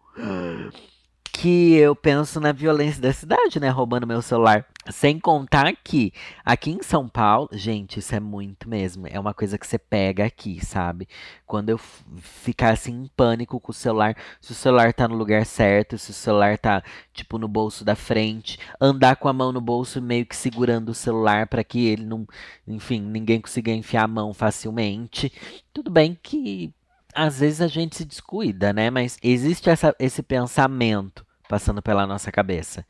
Que 1.35 1.75
eu 1.75 1.97
penso 1.97 2.38
na 2.38 2.53
violência 2.53 3.03
da 3.03 3.12
cidade, 3.12 3.59
né? 3.59 3.69
Roubando 3.69 4.07
meu 4.07 4.23
celular. 4.23 4.64
Sem 4.88 5.19
contar 5.19 5.75
que 5.83 6.12
aqui 6.45 6.71
em 6.71 6.81
São 6.81 7.09
Paulo, 7.09 7.49
gente, 7.53 7.99
isso 7.99 8.14
é 8.14 8.21
muito 8.21 8.69
mesmo. 8.69 9.09
É 9.09 9.19
uma 9.19 9.35
coisa 9.35 9.59
que 9.59 9.67
você 9.67 9.76
pega 9.76 10.25
aqui, 10.25 10.64
sabe? 10.64 11.09
Quando 11.45 11.71
eu 11.71 11.79
ficar 12.21 12.73
assim 12.73 12.93
em 12.93 13.11
pânico 13.17 13.59
com 13.59 13.73
o 13.73 13.75
celular, 13.75 14.17
se 14.41 14.53
o 14.53 14.55
celular 14.55 14.93
tá 14.93 15.09
no 15.09 15.17
lugar 15.17 15.45
certo, 15.45 15.99
se 15.99 16.12
o 16.12 16.14
celular 16.14 16.57
tá 16.57 16.85
tipo 17.12 17.37
no 17.37 17.49
bolso 17.49 17.85
da 17.85 17.97
frente, 17.97 18.57
andar 18.81 19.17
com 19.17 19.29
a 19.29 19.33
mão 19.33 19.50
no 19.50 19.61
bolso 19.61 20.00
meio 20.00 20.25
que 20.25 20.37
segurando 20.37 20.91
o 20.91 20.95
celular 20.95 21.49
para 21.49 21.64
que 21.64 21.85
ele 21.85 22.05
não, 22.05 22.26
enfim, 22.67 23.00
ninguém 23.00 23.41
consiga 23.41 23.73
enfiar 23.73 24.05
a 24.05 24.09
mão 24.09 24.33
facilmente. 24.33 25.33
Tudo 25.73 25.91
bem 25.91 26.17
que 26.23 26.73
às 27.14 27.40
vezes 27.40 27.61
a 27.61 27.66
gente 27.68 27.97
se 27.97 28.04
descuida, 28.04 28.73
né? 28.73 28.90
Mas 28.90 29.18
existe 29.23 29.71
essa, 29.71 29.94
esse 29.99 30.23
pensamento 30.23 31.25
passando 31.48 31.82
pela 31.82 32.06
nossa 32.06 32.32
cabeça. 32.32 32.84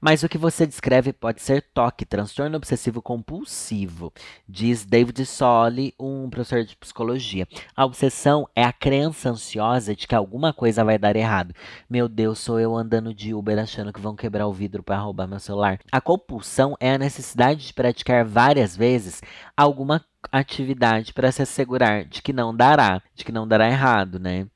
Mas 0.00 0.22
o 0.22 0.28
que 0.28 0.38
você 0.38 0.66
descreve 0.66 1.12
pode 1.12 1.40
ser 1.40 1.62
toque, 1.72 2.04
transtorno 2.04 2.56
obsessivo 2.56 3.00
compulsivo, 3.00 4.12
diz 4.48 4.84
David 4.84 5.24
Solly, 5.24 5.94
um 5.98 6.28
professor 6.28 6.64
de 6.64 6.76
psicologia. 6.76 7.48
A 7.74 7.84
obsessão 7.84 8.48
é 8.54 8.62
a 8.64 8.72
crença 8.72 9.30
ansiosa 9.30 9.94
de 9.94 10.06
que 10.06 10.14
alguma 10.14 10.52
coisa 10.52 10.84
vai 10.84 10.98
dar 10.98 11.16
errado. 11.16 11.54
Meu 11.88 12.08
Deus, 12.08 12.38
sou 12.38 12.60
eu 12.60 12.76
andando 12.76 13.14
de 13.14 13.34
Uber 13.34 13.58
achando 13.58 13.92
que 13.92 14.00
vão 14.00 14.16
quebrar 14.16 14.46
o 14.46 14.52
vidro 14.52 14.82
para 14.82 14.98
roubar 14.98 15.26
meu 15.26 15.40
celular. 15.40 15.78
A 15.90 16.00
compulsão 16.00 16.76
é 16.78 16.92
a 16.92 16.98
necessidade 16.98 17.66
de 17.66 17.72
praticar 17.72 18.24
várias 18.24 18.76
vezes 18.76 19.22
alguma 19.56 20.04
atividade 20.32 21.12
para 21.12 21.30
se 21.30 21.42
assegurar 21.42 22.04
de 22.04 22.22
que 22.22 22.32
não 22.32 22.54
dará, 22.54 23.02
de 23.14 23.24
que 23.24 23.32
não 23.32 23.46
dará 23.46 23.68
errado, 23.68 24.18
né? 24.18 24.46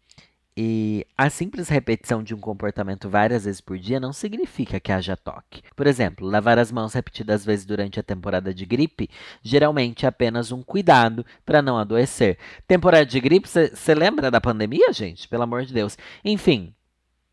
E 0.61 1.07
a 1.17 1.31
simples 1.31 1.69
repetição 1.69 2.21
de 2.21 2.35
um 2.35 2.41
comportamento 2.41 3.09
várias 3.09 3.45
vezes 3.45 3.61
por 3.61 3.79
dia 3.79 4.01
não 4.01 4.13
significa 4.13 4.81
que 4.81 4.91
haja 4.91 5.17
toque. 5.17 5.63
Por 5.77 5.87
exemplo, 5.87 6.27
lavar 6.27 6.59
as 6.59 6.73
mãos 6.73 6.95
repetidas 6.95 7.45
vezes 7.45 7.65
durante 7.65 8.01
a 8.01 8.03
temporada 8.03 8.53
de 8.53 8.67
gripe 8.67 9.09
geralmente 9.41 10.05
é 10.05 10.09
apenas 10.09 10.51
um 10.51 10.61
cuidado 10.61 11.25
para 11.47 11.63
não 11.63 11.79
adoecer. 11.79 12.39
Temporada 12.67 13.07
de 13.07 13.21
gripe, 13.21 13.49
você 13.49 13.95
lembra 13.95 14.33
da 14.33 14.41
pandemia, 14.41 14.93
gente? 14.93 15.29
Pelo 15.29 15.45
amor 15.45 15.65
de 15.65 15.73
Deus. 15.73 15.97
Enfim, 16.25 16.75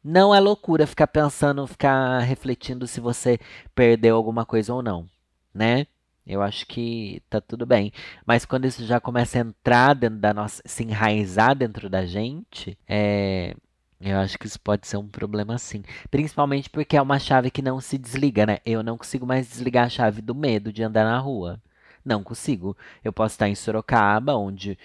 não 0.03 0.35
é 0.35 0.39
loucura 0.39 0.85
ficar 0.85 1.07
pensando, 1.07 1.65
ficar 1.65 2.19
refletindo 2.19 2.85
se 2.85 2.99
você 2.99 3.39
perdeu 3.73 4.15
alguma 4.15 4.45
coisa 4.45 4.71
ou 4.71 4.83
não, 4.83 5.09
né? 5.51 5.87
Eu 6.25 6.41
acho 6.41 6.65
que 6.65 7.21
tá 7.29 7.39
tudo 7.39 7.65
bem. 7.65 7.91
Mas 8.25 8.45
quando 8.45 8.65
isso 8.65 8.85
já 8.85 8.99
começa 8.99 9.37
a 9.37 9.41
entrar 9.41 9.93
dentro 9.93 10.17
da 10.19 10.33
nossa. 10.33 10.61
se 10.65 10.83
enraizar 10.83 11.55
dentro 11.55 11.89
da 11.89 12.05
gente, 12.05 12.77
é. 12.87 13.55
Eu 13.99 14.17
acho 14.19 14.37
que 14.37 14.45
isso 14.45 14.59
pode 14.59 14.87
ser 14.87 14.97
um 14.97 15.07
problema 15.07 15.57
sim. 15.57 15.83
Principalmente 16.11 16.69
porque 16.69 16.97
é 16.97 17.01
uma 17.01 17.17
chave 17.19 17.49
que 17.49 17.61
não 17.61 17.79
se 17.79 17.97
desliga, 17.97 18.45
né? 18.45 18.59
Eu 18.65 18.83
não 18.83 18.97
consigo 18.97 19.25
mais 19.25 19.47
desligar 19.47 19.85
a 19.85 19.89
chave 19.89 20.21
do 20.21 20.35
medo 20.35 20.71
de 20.73 20.83
andar 20.83 21.05
na 21.05 21.17
rua. 21.17 21.61
Não 22.03 22.23
consigo. 22.23 22.77
Eu 23.03 23.13
posso 23.13 23.33
estar 23.35 23.47
em 23.49 23.55
Sorocaba, 23.55 24.35
onde 24.35 24.77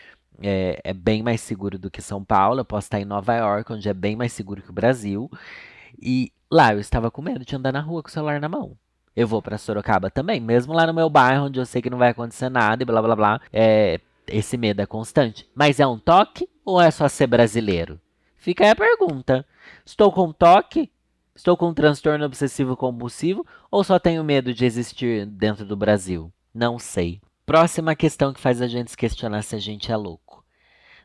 é, 0.43 0.81
é 0.85 0.95
bem 0.95 1.23
mais 1.23 1.41
seguro 1.41 1.79
do 1.79 1.91
que 1.91 2.03
São 2.03 2.25
Paulo. 2.25 2.61
Eu 2.61 2.65
posso 2.65 2.87
estar 2.87 3.01
em 3.01 3.05
Nova 3.05 3.35
York, 3.37 3.73
onde 3.73 3.89
é 3.89 3.95
bem 3.95 4.17
mais 4.17 4.33
seguro 4.33 4.63
que 4.63 4.71
o 4.71 4.73
Brasil. 4.73 5.31
E 6.01 6.33
lá 6.51 6.73
eu 6.73 6.81
estava 6.81 7.11
com 7.11 7.23
medo 7.23 7.45
de 7.45 7.57
andar 7.57 7.73
na 7.73 7.81
rua 7.81 8.03
com 8.03 8.09
o 8.09 8.13
celular 8.13 8.41
na 8.41 8.49
mão 8.49 8.77
eu 9.17 9.27
vou 9.27 9.43
para 9.43 9.59
Sorocaba 9.59 10.11
também, 10.11 10.41
mesmo 10.41 10.73
lá 10.73 10.87
no 10.87 10.95
meu 10.95 11.11
bairro, 11.11 11.47
onde 11.47 11.59
eu 11.59 11.67
sei 11.67 11.83
que 11.83 11.91
não 11.91 11.99
vai 11.99 12.11
acontecer 12.11 12.49
nada 12.49 12.83
e 12.83 12.87
blá 12.87 13.03
blá 13.03 13.17
blá. 13.17 13.41
É, 13.53 14.01
esse 14.27 14.57
medo 14.57 14.81
é 14.81 14.87
constante. 14.87 15.49
Mas 15.55 15.81
é 15.81 15.87
um 15.87 15.99
toque 15.99 16.49
ou 16.65 16.81
é 16.81 16.91
só 16.91 17.09
ser 17.09 17.27
brasileiro? 17.27 18.01
Fica 18.37 18.65
aí 18.65 18.71
a 18.71 18.77
pergunta. 18.77 19.45
Estou 19.85 20.11
com 20.13 20.33
toque? 20.33 20.91
Estou 21.35 21.57
com 21.57 21.69
um 21.69 21.75
transtorno 21.75 22.25
obsessivo 22.25 22.77
compulsivo 22.77 23.47
ou 23.71 23.83
só 23.83 23.99
tenho 23.99 24.25
medo 24.25 24.53
de 24.53 24.65
existir 24.65 25.27
dentro 25.27 25.65
do 25.65 25.77
Brasil? 25.77 26.33
Não 26.55 26.79
sei. 26.79 27.21
Próxima 27.47 27.97
questão 27.97 28.33
que 28.33 28.41
faz 28.41 28.63
a 28.63 28.69
gente 28.69 28.91
se 28.91 28.97
questionar 28.97 29.43
se 29.43 29.57
a 29.57 29.59
gente 29.59 29.91
é 29.91 29.97
louco. 29.97 30.45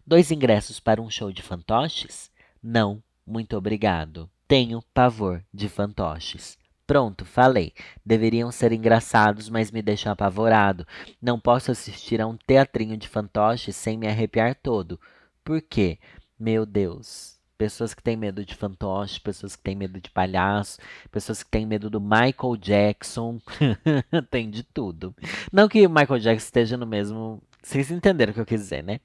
Dois 0.05 0.31
ingressos 0.31 0.79
para 0.79 1.01
um 1.01 1.09
show 1.09 1.31
de 1.31 1.41
fantoches? 1.41 2.29
Não, 2.61 3.01
muito 3.25 3.57
obrigado. 3.57 4.29
Tenho 4.47 4.83
pavor 4.93 5.43
de 5.53 5.67
fantoches. 5.67 6.57
Pronto, 6.87 7.25
falei. 7.25 7.73
Deveriam 8.05 8.51
ser 8.51 8.71
engraçados, 8.71 9.49
mas 9.49 9.71
me 9.71 9.81
deixam 9.81 10.11
apavorado. 10.11 10.85
Não 11.21 11.39
posso 11.39 11.71
assistir 11.71 12.21
a 12.21 12.27
um 12.27 12.37
teatrinho 12.37 12.95
de 12.95 13.07
fantoche 13.07 13.73
sem 13.73 13.97
me 13.97 14.07
arrepiar 14.07 14.55
todo. 14.55 14.99
Por 15.43 15.61
quê? 15.61 15.97
Meu 16.39 16.65
Deus. 16.65 17.35
Pessoas 17.57 17.93
que 17.93 18.03
têm 18.03 18.17
medo 18.17 18.45
de 18.45 18.53
fantoche, 18.53 19.19
pessoas 19.19 19.55
que 19.55 19.63
têm 19.63 19.75
medo 19.75 19.99
de 19.99 20.09
palhaço, 20.09 20.77
pessoas 21.09 21.41
que 21.41 21.49
têm 21.49 21.65
medo 21.65 21.89
do 21.89 22.01
Michael 22.01 22.57
Jackson. 22.59 23.39
Tem 24.29 24.49
de 24.49 24.61
tudo. 24.61 25.15
Não 25.53 25.69
que 25.69 25.87
o 25.87 25.89
Michael 25.89 26.19
Jackson 26.19 26.45
esteja 26.45 26.77
no 26.77 26.85
mesmo. 26.85 27.41
Vocês 27.63 27.89
entenderam 27.89 28.31
o 28.31 28.33
que 28.33 28.41
eu 28.41 28.45
quis 28.45 28.59
dizer, 28.59 28.83
né? 28.83 28.99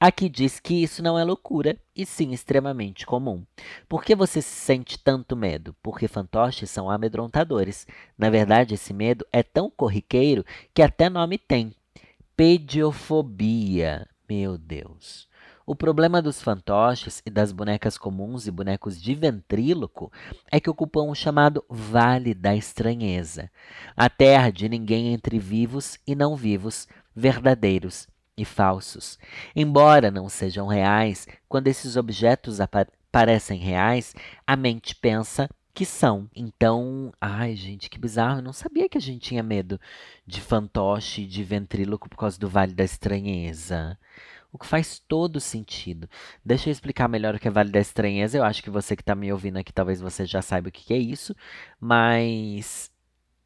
Aqui 0.00 0.28
diz 0.28 0.60
que 0.60 0.80
isso 0.80 1.02
não 1.02 1.18
é 1.18 1.24
loucura, 1.24 1.76
e 1.94 2.06
sim 2.06 2.32
extremamente 2.32 3.04
comum. 3.04 3.44
Por 3.88 4.04
que 4.04 4.14
você 4.14 4.40
se 4.40 4.54
sente 4.54 4.96
tanto 4.96 5.34
medo? 5.34 5.74
Porque 5.82 6.06
fantoches 6.06 6.70
são 6.70 6.88
amedrontadores. 6.88 7.84
Na 8.16 8.30
verdade, 8.30 8.74
esse 8.74 8.94
medo 8.94 9.26
é 9.32 9.42
tão 9.42 9.68
corriqueiro 9.68 10.44
que 10.72 10.82
até 10.82 11.10
nome 11.10 11.36
tem. 11.36 11.74
Pediofobia. 12.36 14.08
Meu 14.28 14.56
Deus. 14.56 15.26
O 15.66 15.74
problema 15.74 16.22
dos 16.22 16.40
fantoches 16.40 17.20
e 17.26 17.30
das 17.30 17.50
bonecas 17.50 17.98
comuns 17.98 18.46
e 18.46 18.52
bonecos 18.52 19.02
de 19.02 19.16
ventríloco 19.16 20.12
é 20.48 20.60
que 20.60 20.70
ocupam 20.70 21.10
o 21.10 21.14
chamado 21.14 21.64
Vale 21.68 22.34
da 22.34 22.54
Estranheza 22.54 23.50
a 23.96 24.08
terra 24.08 24.50
de 24.50 24.68
ninguém 24.68 25.12
entre 25.12 25.40
vivos 25.40 25.98
e 26.06 26.14
não 26.14 26.36
vivos, 26.36 26.86
verdadeiros 27.14 28.06
e 28.38 28.44
falsos. 28.44 29.18
Embora 29.54 30.10
não 30.10 30.28
sejam 30.28 30.66
reais, 30.68 31.26
quando 31.48 31.66
esses 31.66 31.96
objetos 31.96 32.58
parecem 33.10 33.58
reais, 33.58 34.14
a 34.46 34.56
mente 34.56 34.94
pensa 34.94 35.50
que 35.74 35.84
são. 35.84 36.28
Então, 36.34 37.12
ai, 37.20 37.54
gente, 37.54 37.90
que 37.90 37.98
bizarro. 37.98 38.38
Eu 38.38 38.42
não 38.42 38.52
sabia 38.52 38.88
que 38.88 38.98
a 38.98 39.00
gente 39.00 39.28
tinha 39.28 39.42
medo 39.42 39.80
de 40.26 40.40
fantoche, 40.40 41.26
de 41.26 41.44
ventríloco 41.44 42.08
por 42.08 42.16
causa 42.16 42.38
do 42.38 42.48
Vale 42.48 42.74
da 42.74 42.84
Estranheza. 42.84 43.98
O 44.52 44.58
que 44.58 44.66
faz 44.66 44.98
todo 44.98 45.40
sentido. 45.40 46.08
Deixa 46.44 46.68
eu 46.68 46.72
explicar 46.72 47.08
melhor 47.08 47.34
o 47.34 47.38
que 47.38 47.48
é 47.48 47.50
Vale 47.50 47.70
da 47.70 47.80
Estranheza. 47.80 48.38
Eu 48.38 48.44
acho 48.44 48.62
que 48.62 48.70
você 48.70 48.96
que 48.96 49.02
está 49.02 49.14
me 49.14 49.32
ouvindo 49.32 49.58
aqui, 49.58 49.72
talvez 49.72 50.00
você 50.00 50.24
já 50.26 50.40
saiba 50.42 50.68
o 50.68 50.72
que 50.72 50.94
é 50.94 50.98
isso. 50.98 51.34
Mas 51.80 52.90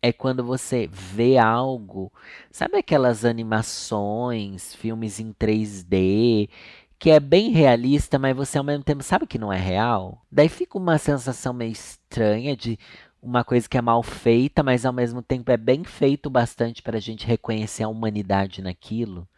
é 0.02 0.12
quando 0.12 0.44
você 0.44 0.88
vê 0.92 1.38
algo, 1.38 2.12
sabe 2.50 2.76
aquelas 2.76 3.24
animações, 3.24 4.74
filmes 4.74 5.20
em 5.20 5.32
3D, 5.32 6.50
que 6.98 7.10
é 7.10 7.20
bem 7.20 7.50
realista, 7.50 8.18
mas 8.18 8.36
você 8.36 8.58
ao 8.58 8.64
mesmo 8.64 8.82
tempo 8.82 9.02
sabe 9.02 9.26
que 9.26 9.38
não 9.38 9.52
é 9.52 9.58
real? 9.58 10.24
Daí 10.30 10.48
fica 10.48 10.76
uma 10.76 10.98
sensação 10.98 11.54
meio 11.54 11.70
estranha 11.72 12.56
de 12.56 12.78
uma 13.22 13.44
coisa 13.44 13.68
que 13.68 13.78
é 13.78 13.82
mal 13.82 14.02
feita, 14.02 14.62
mas 14.62 14.84
ao 14.84 14.92
mesmo 14.92 15.22
tempo 15.22 15.50
é 15.52 15.56
bem 15.56 15.84
feito 15.84 16.28
bastante 16.28 16.82
para 16.82 16.96
a 16.96 17.00
gente 17.00 17.24
reconhecer 17.24 17.84
a 17.84 17.88
humanidade 17.88 18.60
naquilo. 18.60 19.28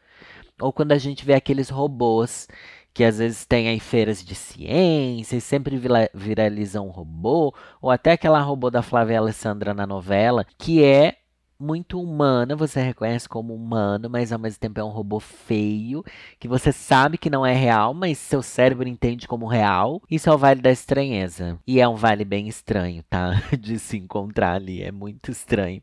Ou 0.61 0.73
quando 0.73 0.92
a 0.92 0.99
gente 0.99 1.25
vê 1.25 1.35
aqueles 1.35 1.68
robôs 1.68 2.49
que 2.95 3.03
às 3.03 3.19
vezes 3.19 3.45
tem 3.45 3.69
aí 3.69 3.81
feiras 3.81 4.25
de 4.25 4.35
ciência 4.37 5.37
e 5.37 5.41
sempre 5.41 5.79
viralizam 6.15 6.87
um 6.87 6.91
robô, 6.91 7.53
ou 7.83 7.91
até 7.91 8.13
aquela 8.13 8.41
robô 8.41 8.71
da 8.71 8.83
Flávia 8.83 9.19
Alessandra 9.19 9.75
na 9.75 9.85
novela, 9.87 10.47
que 10.57 10.83
é 10.85 11.17
muito 11.59 12.01
humana, 12.01 12.55
você 12.57 12.81
reconhece 12.83 13.29
como 13.29 13.55
humano, 13.55 14.09
mas 14.11 14.33
ao 14.33 14.39
mesmo 14.39 14.61
tempo 14.61 14.79
é 14.81 14.85
um 14.85 14.91
robô 14.91 15.19
feio, 15.19 16.05
que 16.39 16.49
você 16.49 16.73
sabe 16.73 17.17
que 17.17 17.31
não 17.31 17.45
é 17.45 17.53
real, 17.53 17.95
mas 17.95 18.19
seu 18.19 18.43
cérebro 18.43 18.89
entende 18.89 19.27
como 19.27 19.47
real. 19.47 20.03
Isso 20.11 20.29
é 20.29 20.33
o 20.33 20.39
Vale 20.39 20.61
da 20.61 20.71
Estranheza. 20.71 21.59
E 21.67 21.81
é 21.81 21.89
um 21.89 21.95
vale 21.95 22.25
bem 22.25 22.49
estranho, 22.49 23.03
tá? 23.09 23.43
De 23.59 23.79
se 23.79 23.97
encontrar 23.97 24.55
ali, 24.55 24.83
é 24.83 24.93
muito 24.93 25.31
estranho. 25.31 25.83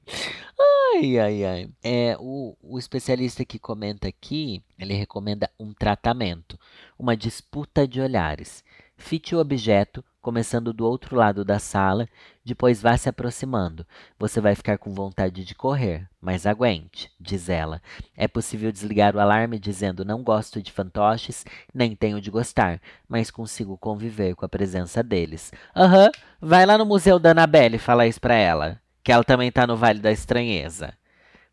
Ai, 0.93 1.17
ai, 1.17 1.43
ai. 1.45 1.69
É, 1.83 2.17
o, 2.19 2.55
o 2.61 2.77
especialista 2.77 3.45
que 3.45 3.57
comenta 3.57 4.07
aqui, 4.07 4.61
ele 4.77 4.93
recomenda 4.93 5.49
um 5.59 5.73
tratamento, 5.73 6.59
uma 6.99 7.15
disputa 7.15 7.87
de 7.87 8.01
olhares. 8.01 8.63
Fite 8.97 9.33
o 9.33 9.39
objeto, 9.39 10.03
começando 10.21 10.73
do 10.73 10.85
outro 10.85 11.15
lado 11.15 11.45
da 11.45 11.59
sala, 11.59 12.07
depois 12.43 12.81
vá 12.81 12.97
se 12.97 13.07
aproximando. 13.07 13.85
Você 14.19 14.41
vai 14.41 14.53
ficar 14.53 14.77
com 14.77 14.93
vontade 14.93 15.45
de 15.45 15.55
correr, 15.55 16.07
mas 16.21 16.45
aguente, 16.45 17.09
diz 17.19 17.47
ela. 17.47 17.81
É 18.15 18.27
possível 18.27 18.71
desligar 18.71 19.15
o 19.15 19.19
alarme 19.19 19.57
dizendo 19.57 20.03
não 20.05 20.21
gosto 20.21 20.61
de 20.61 20.71
fantoches, 20.71 21.45
nem 21.73 21.95
tenho 21.95 22.19
de 22.19 22.29
gostar, 22.29 22.81
mas 23.07 23.31
consigo 23.31 23.77
conviver 23.77 24.35
com 24.35 24.45
a 24.45 24.49
presença 24.49 25.01
deles. 25.01 25.51
Aham, 25.75 26.05
uhum, 26.05 26.11
vai 26.41 26.65
lá 26.65 26.77
no 26.77 26.85
Museu 26.85 27.17
da 27.17 27.31
Annabelle 27.31 27.77
falar 27.77 28.07
isso 28.07 28.19
pra 28.19 28.35
ela 28.35 28.80
que 29.03 29.11
ela 29.11 29.23
também 29.23 29.51
tá 29.51 29.65
no 29.67 29.75
Vale 29.77 29.99
da 29.99 30.11
Estranheza. 30.11 30.93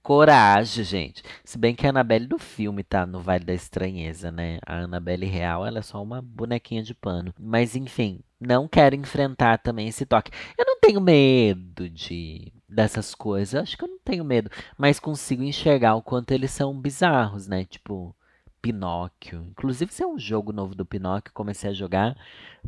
Coragem, 0.02 0.84
gente. 0.84 1.22
Se 1.44 1.58
bem 1.58 1.74
que 1.74 1.86
a 1.86 1.90
Annabelle 1.90 2.26
do 2.26 2.38
filme 2.38 2.82
tá 2.82 3.06
no 3.06 3.20
Vale 3.20 3.44
da 3.44 3.52
Estranheza, 3.54 4.30
né? 4.32 4.58
A 4.66 4.78
Annabelle 4.80 5.26
real, 5.26 5.66
ela 5.66 5.80
é 5.80 5.82
só 5.82 6.02
uma 6.02 6.22
bonequinha 6.22 6.82
de 6.82 6.94
pano. 6.94 7.34
Mas 7.38 7.76
enfim, 7.76 8.20
Não 8.40 8.68
quero 8.68 8.94
enfrentar 8.94 9.58
também 9.58 9.88
esse 9.88 10.06
toque. 10.06 10.30
Eu 10.56 10.64
não 10.64 10.78
tenho 10.80 11.00
medo 11.00 11.88
de 11.90 12.52
dessas 12.68 13.14
coisas. 13.14 13.60
Acho 13.62 13.76
que 13.76 13.84
eu 13.84 13.88
não 13.88 13.98
tenho 13.98 14.24
medo, 14.24 14.50
mas 14.76 15.00
consigo 15.00 15.42
enxergar 15.42 15.94
o 15.96 16.02
quanto 16.02 16.30
eles 16.32 16.50
são 16.52 16.78
bizarros, 16.80 17.48
né? 17.48 17.64
Tipo, 17.64 18.14
Pinóquio. 18.62 19.42
Inclusive, 19.50 19.90
esse 19.90 20.02
é 20.02 20.06
um 20.06 20.18
jogo 20.18 20.52
novo 20.52 20.74
do 20.74 20.86
Pinóquio, 20.86 21.32
comecei 21.34 21.70
a 21.70 21.74
jogar. 21.74 22.16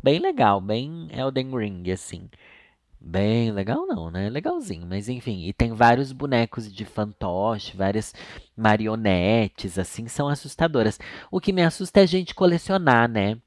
Bem 0.01 0.19
legal, 0.19 0.59
bem 0.61 1.07
Elden 1.11 1.55
Ring, 1.55 1.91
assim. 1.91 2.29
Bem 3.03 3.51
legal 3.51 3.87
não, 3.87 4.11
né? 4.11 4.29
Legalzinho, 4.29 4.85
mas 4.87 5.09
enfim. 5.09 5.47
E 5.47 5.53
tem 5.53 5.73
vários 5.73 6.11
bonecos 6.11 6.71
de 6.71 6.85
fantoche, 6.85 7.75
várias 7.75 8.13
marionetes, 8.55 9.79
assim, 9.79 10.07
são 10.07 10.29
assustadoras. 10.29 10.99
O 11.31 11.41
que 11.41 11.51
me 11.51 11.63
assusta 11.63 11.99
é 11.99 12.03
a 12.03 12.05
gente 12.05 12.35
colecionar, 12.35 13.09
né? 13.09 13.39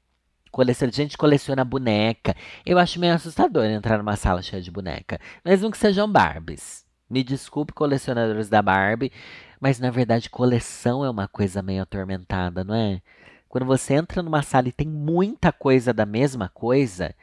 Coleciona, 0.51 0.91
gente 0.91 1.17
coleciona 1.17 1.63
boneca. 1.63 2.35
Eu 2.65 2.77
acho 2.77 2.99
meio 2.99 3.13
assustador 3.13 3.63
entrar 3.65 3.97
numa 3.97 4.17
sala 4.17 4.41
cheia 4.41 4.61
de 4.61 4.69
boneca. 4.69 5.19
Mesmo 5.43 5.71
que 5.71 5.77
sejam 5.77 6.11
Barbies. 6.11 6.85
Me 7.09 7.23
desculpe, 7.23 7.71
colecionadores 7.71 8.49
da 8.49 8.61
Barbie, 8.61 9.11
mas 9.59 9.79
na 9.79 9.89
verdade 9.89 10.29
coleção 10.29 11.05
é 11.05 11.09
uma 11.09 11.27
coisa 11.27 11.61
meio 11.61 11.83
atormentada, 11.83 12.63
não 12.63 12.75
é? 12.75 13.01
Quando 13.47 13.65
você 13.65 13.93
entra 13.93 14.21
numa 14.21 14.41
sala 14.41 14.67
e 14.67 14.73
tem 14.73 14.87
muita 14.87 15.51
coisa 15.53 15.93
da 15.93 16.05
mesma 16.05 16.49
coisa, 16.49 17.15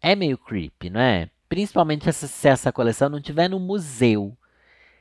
é 0.00 0.14
meio 0.16 0.38
creepy, 0.38 0.88
não 0.88 1.00
é? 1.00 1.28
Principalmente 1.54 2.12
se 2.12 2.48
essa 2.48 2.72
coleção 2.72 3.08
não 3.08 3.20
tiver 3.20 3.46
no 3.46 3.60
museu. 3.60 4.36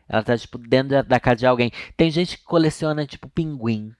Ela 0.08 0.22
tá, 0.22 0.38
tipo, 0.38 0.60
dentro 0.60 1.02
da 1.02 1.20
casa 1.20 1.38
de 1.38 1.48
alguém. 1.48 1.72
Tem 1.98 2.12
gente 2.12 2.38
que 2.38 2.44
coleciona, 2.44 3.08
tipo, 3.08 3.28
pinguim 3.28 3.92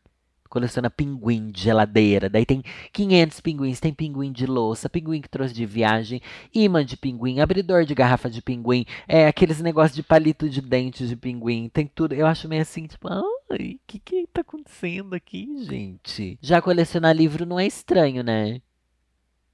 coleciona 0.48 0.88
pinguim 0.88 1.50
de 1.50 1.62
geladeira. 1.62 2.30
Daí 2.30 2.46
tem 2.46 2.62
500 2.92 3.42
pinguins, 3.42 3.80
tem 3.80 3.92
pinguim 3.92 4.32
de 4.32 4.46
louça, 4.46 4.88
pinguim 4.88 5.20
que 5.20 5.28
trouxe 5.28 5.52
de 5.52 5.66
viagem, 5.66 6.22
imã 6.54 6.86
de 6.86 6.96
pinguim, 6.96 7.40
abridor 7.40 7.86
de 7.86 7.96
garrafa 7.96 8.30
de 8.30 8.40
pinguim, 8.40 8.86
é 9.08 9.26
aqueles 9.26 9.60
negócios 9.60 9.96
de 9.96 10.04
palito 10.04 10.48
de 10.48 10.62
dente 10.62 11.08
de 11.08 11.16
pinguim, 11.16 11.70
tem 11.70 11.88
tudo. 11.88 12.14
Eu 12.14 12.28
acho 12.28 12.48
meio 12.48 12.62
assim, 12.62 12.86
tipo, 12.86 13.08
ai, 13.12 13.72
o 13.72 13.80
que 13.88 13.98
que 13.98 14.28
tá 14.32 14.42
acontecendo 14.42 15.16
aqui, 15.16 15.48
gente? 15.64 16.38
Já 16.40 16.62
colecionar 16.62 17.16
livro 17.16 17.48
não 17.48 17.60
é 17.60 17.66
estranho, 17.66 18.24
né? 18.24 18.62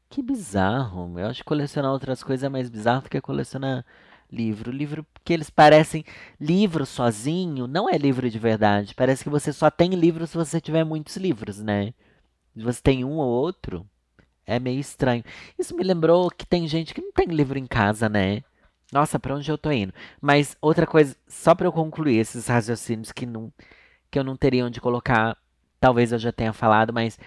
Que 0.10 0.22
bizarro. 0.24 1.20
Eu 1.20 1.28
acho 1.28 1.40
que 1.42 1.46
colecionar 1.46 1.92
outras 1.92 2.24
coisas 2.24 2.44
é 2.44 2.50
mais 2.50 2.70
bizarro 2.70 3.04
do 3.04 3.10
que 3.10 3.22
colecionar 3.22 3.86
livro. 4.32 4.72
Livro 4.72 5.06
que 5.24 5.34
eles 5.34 5.50
parecem 5.50 6.04
livro 6.40 6.86
sozinho, 6.86 7.68
não 7.68 7.90
é 7.90 7.98
livro 7.98 8.30
de 8.30 8.40
verdade. 8.40 8.96
Parece 8.96 9.24
que 9.24 9.30
você 9.30 9.54
só 9.54 9.70
tem 9.70 9.92
livro 9.92 10.26
se 10.26 10.36
você 10.36 10.60
tiver 10.60 10.84
muitos 10.84 11.16
livros, 11.18 11.60
né? 11.60 11.94
Se 12.56 12.64
você 12.64 12.82
tem 12.82 13.06
um 13.06 13.18
ou 13.18 13.30
outro, 13.30 13.88
é 14.46 14.60
meio 14.60 14.80
estranho. 14.80 15.24
Isso 15.58 15.76
me 15.76 15.84
lembrou 15.84 16.30
que 16.32 16.46
tem 16.46 16.68
gente 16.68 16.94
que 16.94 17.02
não 17.02 17.12
tem 17.12 17.28
livro 17.28 17.60
em 17.60 17.68
casa, 17.68 18.10
né? 18.10 18.44
Nossa, 18.92 19.20
para 19.20 19.36
onde 19.36 19.52
eu 19.52 19.58
tô 19.58 19.72
indo? 19.72 19.94
Mas 20.22 20.58
outra 20.62 20.88
coisa, 20.88 21.16
só 21.28 21.54
para 21.56 21.68
eu 21.68 21.72
concluir 21.72 22.18
esses 22.20 22.48
raciocínios 22.48 23.12
que 23.12 23.26
não 23.26 23.54
que 24.12 24.18
eu 24.20 24.24
não 24.24 24.36
teria 24.36 24.66
onde 24.66 24.82
colocar, 24.82 25.38
talvez 25.80 26.12
eu 26.12 26.20
já 26.20 26.32
tenha 26.32 26.52
falado, 26.54 26.92
mas 26.94 27.20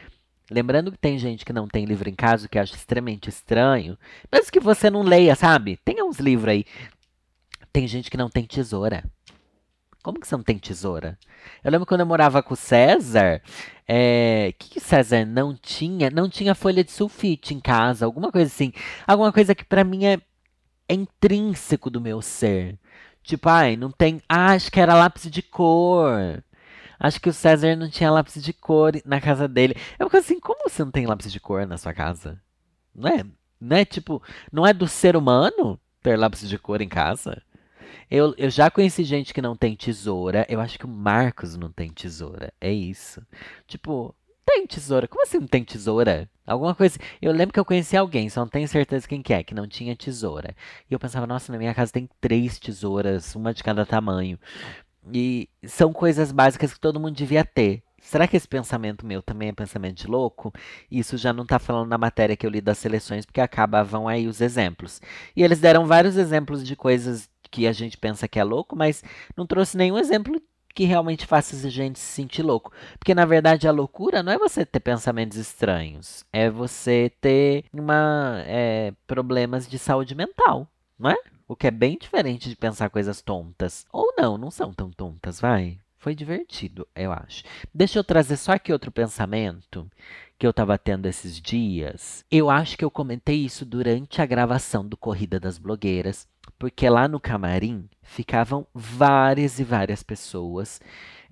Lembrando 0.51 0.93
que 0.93 0.99
tem 0.99 1.19
gente 1.19 1.45
que 1.45 1.53
não 1.53 1.67
tem 1.67 1.85
livro 1.85 2.09
em 2.09 2.15
casa, 2.15 2.49
que 2.49 2.59
acha 2.59 2.75
extremamente 2.75 3.29
estranho. 3.29 3.99
Mas 4.31 4.51
que 4.51 4.61
você 4.61 4.91
não 4.91 5.03
leia, 5.03 5.35
sabe? 5.35 5.79
Tem 5.85 6.03
uns 6.03 6.19
livros 6.19 6.51
aí. 6.51 6.65
Tem 7.73 7.87
gente 7.87 8.11
que 8.11 8.17
não 8.17 8.29
tem 8.29 8.45
tesoura. 8.45 9.05
Como 10.03 10.19
que 10.19 10.27
você 10.27 10.37
não 10.37 10.43
tem 10.43 10.59
tesoura? 10.59 11.17
Eu 11.63 11.71
lembro 11.71 11.87
quando 11.87 12.01
eu 12.01 12.07
morava 12.07 12.43
com 12.43 12.55
o 12.55 12.57
César. 12.57 13.41
É... 13.87 14.53
Que 14.59 14.79
o 14.79 14.81
César 14.81 15.25
não 15.25 15.55
tinha? 15.55 16.11
Não 16.11 16.29
tinha 16.29 16.55
folha 16.55 16.83
de 16.83 16.91
sulfite 16.91 17.55
em 17.55 17.61
casa, 17.61 18.05
alguma 18.05 18.33
coisa 18.33 18.51
assim. 18.53 18.73
Alguma 19.07 19.33
coisa 19.33 19.55
que 19.55 19.65
para 19.65 19.85
mim 19.85 20.05
é, 20.05 20.19
é 20.89 20.95
intrínseco 20.95 21.89
do 21.89 22.01
meu 22.01 22.21
ser. 22.21 22.79
Tipo, 23.23 23.49
ai, 23.49 23.77
não 23.77 23.91
tem. 23.91 24.21
Ah, 24.29 24.53
acho 24.53 24.71
que 24.71 24.81
era 24.81 24.95
lápis 24.95 25.31
de 25.31 25.43
cor. 25.43 26.43
Acho 27.03 27.21
que 27.21 27.29
o 27.29 27.33
César 27.33 27.75
não 27.75 27.91
tinha 27.91 28.13
lápis 28.13 28.41
de 28.41 28.53
cor 28.53 28.93
na 29.05 29.21
casa 29.21 29.49
dele. 29.49 29.75
Eu 29.99 30.07
fico 30.07 30.19
assim, 30.19 30.39
como 30.39 30.71
você 30.71 30.85
não 30.85 30.93
tem 30.93 31.05
lápis 31.05 31.33
de 31.33 31.41
cor 31.41 31.67
na 31.67 31.77
sua 31.77 31.93
casa? 31.93 32.41
Não 32.95 33.11
é? 33.11 33.25
Não 33.61 33.77
é 33.77 33.85
tipo, 33.85 34.23
não 34.53 34.65
é 34.65 34.73
do 34.73 34.87
ser 34.87 35.17
humano 35.17 35.81
ter 36.01 36.17
lápis 36.17 36.49
de 36.49 36.57
cor 36.57 36.81
em 36.81 36.89
casa? 36.89 37.43
Eu, 38.09 38.33
eu 38.39 38.49
já 38.49 38.71
conheci 38.71 39.03
gente 39.03 39.35
que 39.35 39.43
não 39.43 39.57
tem 39.57 39.75
tesoura. 39.75 40.47
Eu 40.49 40.61
acho 40.61 40.79
que 40.79 40.85
o 40.85 40.89
Marcos 40.89 41.57
não 41.57 41.73
tem 41.73 41.91
tesoura. 41.91 42.53
É 42.61 42.73
isso. 42.73 43.21
Tipo, 43.67 44.15
tem 44.47 44.65
tesoura. 44.65 45.09
Como 45.09 45.25
assim 45.25 45.39
não 45.41 45.49
tem 45.49 45.65
tesoura? 45.65 46.31
Alguma 46.47 46.75
coisa. 46.75 46.99
Eu 47.21 47.33
lembro 47.33 47.53
que 47.53 47.61
eu 47.61 47.65
conheci 47.65 47.97
alguém, 47.97 48.29
só 48.29 48.41
não 48.41 48.49
tenho 48.49 48.67
certeza 48.67 49.07
quem 49.09 49.23
que 49.23 49.33
é, 49.33 49.43
que 49.43 49.55
não 49.55 49.67
tinha 49.67 49.97
tesoura. 49.97 50.55
E 50.91 50.95
eu 50.95 50.99
pensava, 50.99 51.27
nossa, 51.27 51.53
na 51.53 51.59
minha 51.59 51.75
casa 51.75 51.93
tem 51.93 52.09
três 52.21 52.59
tesouras, 52.59 53.35
uma 53.37 53.55
de 53.55 53.63
cada 53.63 53.87
tamanho. 53.87 54.39
E 55.13 55.49
são 55.67 55.93
coisas 55.93 56.31
básicas 56.31 56.73
que 56.73 56.81
todo 56.81 57.01
mundo 57.01 57.17
devia 57.17 57.45
ter. 57.45 57.83
Será 58.01 58.27
que 58.27 58.37
esse 58.37 58.49
pensamento 58.49 59.07
meu 59.07 59.23
também 59.23 59.49
é 59.49 59.53
pensamento 59.53 59.99
de 59.99 60.07
louco? 60.07 60.53
Isso 60.91 61.17
já 61.17 61.33
não 61.33 61.45
está 61.45 61.59
falando 61.59 61.89
na 61.89 61.97
matéria 61.97 62.37
que 62.37 62.45
eu 62.45 62.51
li 62.51 62.61
das 62.61 62.79
seleções, 62.79 63.25
porque 63.25 63.41
acabavam 63.41 64.09
aí 64.09 64.27
os 64.27 64.41
exemplos. 64.41 65.01
E 65.37 65.43
eles 65.43 65.61
deram 65.61 65.87
vários 65.87 66.17
exemplos 66.17 66.67
de 66.67 66.75
coisas 66.75 67.31
que 67.51 67.67
a 67.67 67.73
gente 67.73 67.97
pensa 67.97 68.27
que 68.27 68.41
é 68.41 68.45
louco, 68.45 68.75
mas 68.75 69.05
não 69.37 69.47
trouxe 69.47 69.77
nenhum 69.77 69.99
exemplo 69.99 70.41
que 70.75 70.85
realmente 70.85 71.27
faça 71.27 71.55
a 71.67 71.71
gente 71.71 71.99
se 71.99 72.07
sentir 72.07 72.43
louco. 72.43 72.73
Porque 72.99 73.15
na 73.15 73.25
verdade 73.25 73.69
a 73.69 73.73
loucura 73.73 74.23
não 74.23 74.33
é 74.33 74.39
você 74.39 74.65
ter 74.65 74.81
pensamentos 74.81 75.37
estranhos, 75.37 76.25
é 76.33 76.51
você 76.51 77.13
ter 77.21 77.65
uma, 77.73 78.43
é, 78.47 78.93
problemas 79.07 79.69
de 79.69 79.79
saúde 79.79 80.15
mental, 80.15 80.67
não 80.99 81.11
é? 81.11 81.17
O 81.53 81.55
que 81.55 81.67
é 81.67 81.71
bem 81.71 81.99
diferente 81.99 82.49
de 82.49 82.57
pensar 82.57 82.89
coisas 82.89 83.21
tontas. 83.21 83.85
Ou 83.93 84.15
não, 84.17 84.39
não 84.39 84.51
são 84.51 84.73
tão 84.73 84.91
tontas, 84.91 85.39
vai. 85.39 85.79
Foi 85.99 86.15
divertido, 86.15 86.89
eu 86.97 87.13
acho. 87.13 87.45
Deixa 87.75 87.99
eu 87.99 88.03
trazer 88.03 88.39
só 88.39 88.53
aqui 88.53 88.73
outro 88.73 88.91
pensamento 88.91 89.87
que 90.39 90.47
eu 90.47 90.51
estava 90.51 90.79
tendo 90.79 91.05
esses 91.05 91.39
dias. 91.39 92.25
Eu 92.31 92.49
acho 92.49 92.79
que 92.79 92.83
eu 92.83 92.91
comentei 92.91 93.45
isso 93.45 93.67
durante 93.67 94.23
a 94.23 94.25
gravação 94.25 94.89
do 94.89 94.97
Corrida 94.97 95.39
das 95.39 95.59
Blogueiras, 95.59 96.27
porque 96.59 96.89
lá 96.89 97.07
no 97.07 97.21
camarim 97.21 97.87
ficavam 98.01 98.67
várias 98.73 99.59
e 99.59 99.65
várias 99.65 100.03
pessoas 100.03 100.81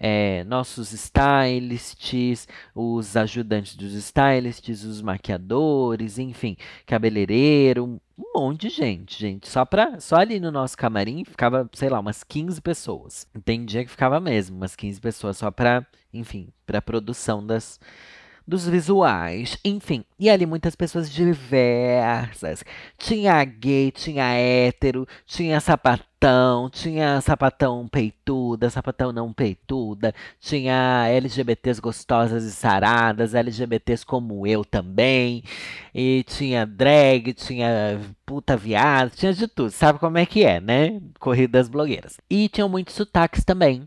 é, 0.01 0.43
nossos 0.45 0.93
stylists, 0.95 2.49
os 2.75 3.17
ajudantes 3.19 3.77
dos 3.77 3.93
stylists, 3.93 4.83
os 4.83 5.03
maquiadores, 5.03 6.19
enfim, 6.19 6.57
cabeleireiro, 6.87 8.01
um 8.21 8.39
monte 8.39 8.63
de 8.63 8.69
gente, 8.69 9.19
gente. 9.19 9.49
Só, 9.49 9.65
pra, 9.65 9.99
só 9.99 10.17
ali 10.17 10.39
no 10.39 10.51
nosso 10.51 10.77
camarim 10.77 11.25
ficava, 11.25 11.69
sei 11.73 11.89
lá, 11.89 11.99
umas 11.99 12.23
15 12.23 12.61
pessoas. 12.61 13.27
Tem 13.45 13.65
dia 13.65 13.85
que 13.85 13.91
ficava 13.91 14.21
mesmo, 14.21 14.57
umas 14.57 14.77
15 14.77 15.01
pessoas 15.01 15.39
só 15.39 15.51
para, 15.51 15.87
enfim, 16.13 16.49
para 16.67 16.83
produção 16.83 17.45
das, 17.45 17.81
dos 18.47 18.67
visuais, 18.67 19.59
enfim. 19.65 20.05
E 20.19 20.29
ali 20.29 20.47
muitas 20.47 20.75
pessoas 20.75 21.11
diversas. 21.11 22.65
Tinha 22.99 23.45
gay, 23.45 23.91
tinha 23.91 24.25
hétero, 24.35 25.07
tinha 25.27 25.61
sapatão, 25.61 26.69
tinha 26.71 27.21
sapatão 27.21 27.89
peituda, 27.89 28.69
sapatão 28.69 29.13
não 29.13 29.33
peituda, 29.33 30.15
tinha 30.41 31.07
LGBTs 31.09 31.81
gostosas 31.81 32.45
e 32.45 32.53
saradas, 32.53 33.35
LGBTs 33.35 34.05
como 34.05 34.47
eu 34.47 34.65
também, 34.65 35.43
e 35.95 36.25
tinha 36.27 36.67
drag, 36.67 37.33
tinha 37.33 38.01
puta 38.27 38.57
viada, 38.57 39.11
tinha 39.11 39.33
de 39.33 39.49
tudo. 39.49 39.71
Sabe 39.71 39.99
como 39.99 40.19
é 40.19 40.27
que 40.27 40.45
é, 40.45 40.61
né? 40.61 41.01
Corridas 41.19 41.69
blogueiras. 41.69 42.19
E 42.29 42.49
tinham 42.49 42.69
muitos 42.69 42.95
sotaques 42.95 43.45
também. 43.45 43.87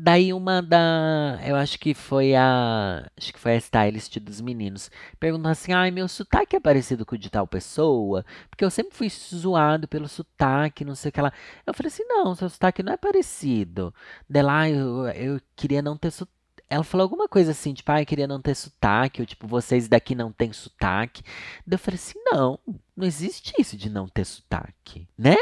Daí 0.00 0.32
uma 0.32 0.62
da. 0.62 1.40
Eu 1.44 1.56
acho 1.56 1.76
que 1.76 1.92
foi 1.92 2.32
a. 2.36 3.10
Acho 3.16 3.32
que 3.32 3.38
foi 3.38 3.54
a 3.54 3.56
stylist 3.56 4.16
dos 4.20 4.40
meninos. 4.40 4.92
Perguntou 5.18 5.50
assim: 5.50 5.72
ai, 5.72 5.90
meu 5.90 6.06
sotaque 6.06 6.54
é 6.54 6.60
parecido 6.60 7.04
com 7.04 7.16
o 7.16 7.18
de 7.18 7.28
tal 7.28 7.48
pessoa? 7.48 8.24
Porque 8.48 8.64
eu 8.64 8.70
sempre 8.70 8.96
fui 8.96 9.10
zoado 9.10 9.88
pelo 9.88 10.06
sotaque, 10.06 10.84
não 10.84 10.94
sei 10.94 11.08
o 11.08 11.12
que 11.12 11.20
lá. 11.20 11.32
Eu 11.66 11.74
falei 11.74 11.88
assim: 11.88 12.04
não, 12.04 12.32
seu 12.36 12.48
sotaque 12.48 12.80
não 12.80 12.92
é 12.92 12.96
parecido. 12.96 13.92
Dela, 14.30 14.60
ah, 14.60 14.70
eu, 14.70 15.08
eu 15.08 15.40
queria 15.56 15.82
não 15.82 15.96
ter 15.96 16.12
sotaque. 16.12 16.38
Ela 16.70 16.84
falou 16.84 17.02
alguma 17.02 17.26
coisa 17.28 17.50
assim, 17.50 17.74
tipo, 17.74 17.90
ah, 17.90 18.00
eu 18.00 18.06
queria 18.06 18.28
não 18.28 18.40
ter 18.40 18.54
sotaque, 18.54 19.20
ou 19.20 19.26
tipo, 19.26 19.48
vocês 19.48 19.88
daqui 19.88 20.14
não 20.14 20.30
têm 20.30 20.52
sotaque. 20.52 21.24
Daí 21.66 21.74
eu 21.74 21.78
falei 21.78 21.96
assim: 21.96 22.20
não, 22.24 22.56
não 22.96 23.04
existe 23.04 23.52
isso 23.58 23.76
de 23.76 23.90
não 23.90 24.06
ter 24.06 24.24
sotaque, 24.24 25.08
né? 25.18 25.36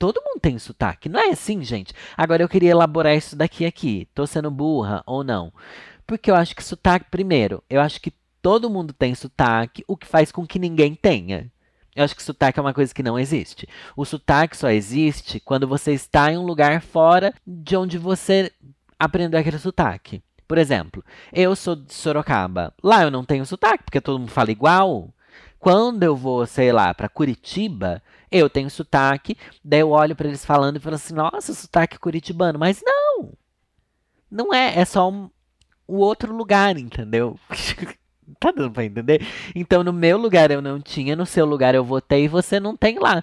Todo 0.00 0.22
mundo 0.24 0.40
tem 0.40 0.58
sotaque, 0.58 1.10
não 1.10 1.20
é 1.20 1.28
assim, 1.28 1.62
gente? 1.62 1.92
Agora 2.16 2.42
eu 2.42 2.48
queria 2.48 2.70
elaborar 2.70 3.14
isso 3.14 3.36
daqui 3.36 3.66
aqui. 3.66 4.08
Tô 4.14 4.26
sendo 4.26 4.50
burra 4.50 5.02
ou 5.04 5.22
não? 5.22 5.52
Porque 6.06 6.30
eu 6.30 6.34
acho 6.34 6.56
que 6.56 6.64
sotaque, 6.64 7.10
primeiro, 7.10 7.62
eu 7.68 7.82
acho 7.82 8.00
que 8.00 8.10
todo 8.40 8.70
mundo 8.70 8.94
tem 8.94 9.14
sotaque, 9.14 9.84
o 9.86 9.98
que 9.98 10.06
faz 10.06 10.32
com 10.32 10.46
que 10.46 10.58
ninguém 10.58 10.94
tenha. 10.94 11.52
Eu 11.94 12.02
acho 12.02 12.16
que 12.16 12.22
sotaque 12.22 12.58
é 12.58 12.62
uma 12.62 12.72
coisa 12.72 12.94
que 12.94 13.02
não 13.02 13.18
existe. 13.18 13.68
O 13.94 14.06
sotaque 14.06 14.56
só 14.56 14.70
existe 14.70 15.38
quando 15.38 15.68
você 15.68 15.92
está 15.92 16.32
em 16.32 16.38
um 16.38 16.46
lugar 16.46 16.80
fora 16.80 17.34
de 17.46 17.76
onde 17.76 17.98
você 17.98 18.50
aprendeu 18.98 19.38
aquele 19.38 19.58
sotaque. 19.58 20.22
Por 20.48 20.56
exemplo, 20.56 21.04
eu 21.30 21.54
sou 21.54 21.76
de 21.76 21.92
Sorocaba. 21.92 22.72
Lá 22.82 23.02
eu 23.02 23.10
não 23.10 23.22
tenho 23.22 23.44
sotaque, 23.44 23.84
porque 23.84 24.00
todo 24.00 24.18
mundo 24.18 24.30
fala 24.30 24.50
igual. 24.50 25.12
Quando 25.60 26.02
eu 26.02 26.16
vou, 26.16 26.46
sei 26.46 26.72
lá, 26.72 26.92
para 26.92 27.08
Curitiba, 27.08 28.02
eu 28.32 28.50
tenho 28.50 28.70
sotaque, 28.70 29.36
daí 29.62 29.80
eu 29.80 29.90
olho 29.90 30.16
para 30.16 30.26
eles 30.26 30.44
falando 30.44 30.76
e 30.76 30.80
falo 30.80 30.96
assim: 30.96 31.14
nossa, 31.14 31.54
sotaque 31.54 31.98
curitibano. 31.98 32.58
Mas 32.58 32.82
não! 32.84 33.32
Não 34.30 34.54
é, 34.54 34.78
é 34.78 34.84
só 34.84 35.08
um, 35.08 35.30
o 35.86 35.98
outro 35.98 36.34
lugar, 36.34 36.78
entendeu? 36.78 37.38
tá 38.40 38.50
dando 38.50 38.72
pra 38.72 38.84
entender? 38.84 39.24
Então, 39.54 39.84
no 39.84 39.92
meu 39.92 40.16
lugar 40.16 40.50
eu 40.50 40.62
não 40.62 40.80
tinha, 40.80 41.14
no 41.14 41.26
seu 41.26 41.44
lugar 41.44 41.74
eu 41.74 41.84
votei 41.84 42.24
e 42.24 42.28
você 42.28 42.58
não 42.58 42.76
tem 42.76 42.98
lá. 42.98 43.22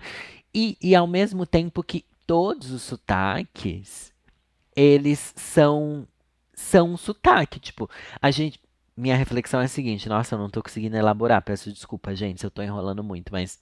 E, 0.54 0.78
e 0.82 0.96
ao 0.96 1.08
mesmo 1.08 1.46
tempo 1.46 1.84
que 1.84 2.06
todos 2.28 2.72
os 2.72 2.84
sotaques, 2.84 4.14
eles 4.76 5.34
são 5.36 6.08
são 6.58 6.94
um 6.94 6.98
sotaque. 6.98 7.60
Tipo, 7.60 7.90
a 8.22 8.32
gente. 8.32 8.60
Minha 8.98 9.16
reflexão 9.16 9.62
é 9.62 9.66
a 9.66 9.68
seguinte: 9.68 10.10
nossa, 10.10 10.34
eu 10.34 10.40
não 10.40 10.50
tô 10.50 10.64
conseguindo 10.64 10.98
elaborar, 10.98 11.44
peço 11.44 11.72
desculpa, 11.72 12.16
gente, 12.16 12.40
se 12.40 12.46
eu 12.46 12.52
tô 12.52 12.64
enrolando 12.64 13.04
muito, 13.04 13.32
mas. 13.32 13.62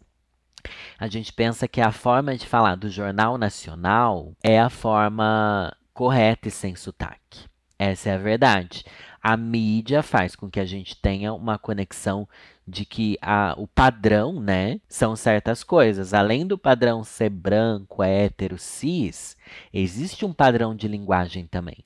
A 0.97 1.07
gente 1.07 1.31
pensa 1.31 1.67
que 1.67 1.79
a 1.79 1.91
forma 1.91 2.35
de 2.35 2.47
falar 2.47 2.75
do 2.75 2.89
Jornal 2.89 3.37
Nacional 3.37 4.33
é 4.41 4.59
a 4.59 4.69
forma 4.69 5.75
correta 5.93 6.47
e 6.47 6.51
sem 6.51 6.75
sotaque. 6.75 7.45
Essa 7.77 8.09
é 8.09 8.13
a 8.13 8.17
verdade. 8.17 8.83
A 9.21 9.37
mídia 9.37 10.01
faz 10.01 10.35
com 10.35 10.49
que 10.49 10.59
a 10.59 10.65
gente 10.65 10.95
tenha 10.99 11.33
uma 11.33 11.59
conexão 11.59 12.27
de 12.67 12.83
que 12.83 13.15
a, 13.21 13.53
o 13.57 13.67
padrão, 13.67 14.39
né, 14.39 14.79
são 14.89 15.15
certas 15.15 15.63
coisas. 15.63 16.13
Além 16.13 16.47
do 16.47 16.57
padrão 16.57 17.03
ser 17.03 17.29
branco, 17.29 18.01
hétero, 18.01 18.57
cis, 18.57 19.37
existe 19.71 20.25
um 20.25 20.33
padrão 20.33 20.75
de 20.75 20.87
linguagem 20.87 21.45
também. 21.45 21.83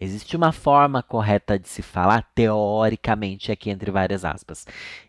Existe 0.00 0.36
uma 0.36 0.52
forma 0.52 1.02
correta 1.02 1.58
de 1.58 1.68
se 1.68 1.80
falar, 1.80 2.28
teoricamente, 2.34 3.52
aqui 3.52 3.70
entre 3.70 3.90
várias 3.90 4.24
aspas. 4.24 4.66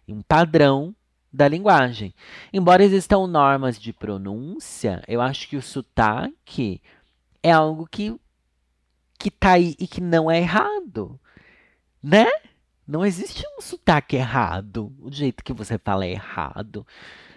Um 0.08 0.22
padrão 0.22 0.96
da 1.36 1.48
linguagem. 1.48 2.14
Embora 2.54 2.84
existam 2.84 3.28
normas 3.28 3.80
de 3.80 3.92
pronúncia, 3.92 5.04
eu 5.08 5.22
acho 5.22 5.50
que 5.50 5.58
o 5.58 5.62
sotaque 5.62 6.82
é 7.44 7.52
algo 7.52 7.88
que, 7.88 8.16
que 9.20 9.30
tá 9.30 9.54
aí 9.54 9.76
e 9.80 9.88
que 9.88 10.02
não 10.02 10.32
é 10.32 10.40
errado. 10.40 11.20
Né? 12.02 12.28
Não 12.88 13.06
existe 13.06 13.44
um 13.58 13.62
sotaque 13.62 14.16
errado. 14.16 14.94
O 15.00 15.12
jeito 15.12 15.44
que 15.44 15.54
você 15.54 15.78
fala 15.78 16.06
é 16.06 16.12
errado. 16.12 16.86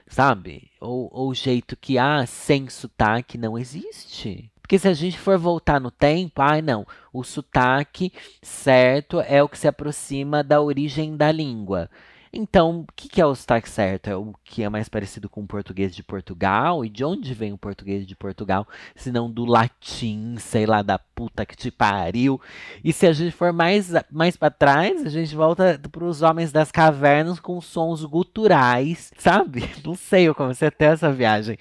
Sabe? 0.07 0.71
Ou, 0.81 1.11
o 1.13 1.35
jeito 1.35 1.77
que, 1.77 1.99
ah, 1.99 2.25
sem 2.27 2.69
sotaque 2.69 3.37
não 3.37 3.59
existe. 3.59 4.51
Porque 4.69 4.79
se 4.79 4.87
a 4.87 4.93
gente 4.93 5.19
for 5.19 5.39
voltar 5.39 5.81
no 5.81 5.91
tempo, 5.91 6.43
ai 6.43 6.61
não, 6.61 6.87
o 7.11 7.25
sotaque 7.25 8.13
certo 8.43 9.19
é 9.19 9.43
o 9.43 9.49
que 9.49 9.57
se 9.57 9.67
aproxima 9.67 10.45
da 10.45 10.61
origem 10.61 11.17
da 11.17 11.33
língua. 11.33 11.89
Então, 12.33 12.81
o 12.81 12.87
que, 12.95 13.09
que 13.09 13.21
é 13.21 13.27
o 13.27 13.35
sotaque 13.35 13.69
certo? 13.69 14.09
É 14.09 14.17
o 14.17 14.35
que 14.45 14.63
é 14.63 14.69
mais 14.69 14.89
parecido 14.89 15.29
com 15.29 15.43
o 15.43 15.47
português 15.47 15.95
de 15.95 16.03
Portugal? 16.03 16.85
E 16.85 16.89
de 16.89 17.05
onde 17.05 17.35
vem 17.35 17.53
o 17.53 17.59
português 17.59 18.07
de 18.07 18.15
Portugal? 18.15 18.67
Se 18.95 19.11
não 19.11 19.31
do 19.31 19.45
latim, 19.45 20.37
sei 20.39 20.67
lá, 20.67 20.83
da 20.83 20.99
puta 20.99 21.45
que 21.45 21.57
te 21.57 21.71
pariu. 21.71 22.41
E 22.85 22.93
se 22.93 23.07
a 23.07 23.13
gente 23.13 23.33
for 23.33 23.53
mais, 23.53 23.93
mais 24.11 24.37
para 24.37 24.51
trás, 24.51 25.05
a 25.05 25.09
gente 25.09 25.35
volta 25.35 25.81
para 25.91 26.05
os 26.05 26.23
homens 26.23 26.53
das 26.53 26.71
cavernas 26.71 27.41
com 27.41 27.61
sons 27.61 28.05
guturais, 28.05 29.13
sabe? 29.19 29.69
Não 29.85 29.95
sei, 29.95 30.29
eu 30.29 30.35
comecei 30.35 30.69
até 30.69 30.87
essa 30.87 31.13
viagem 31.13 31.59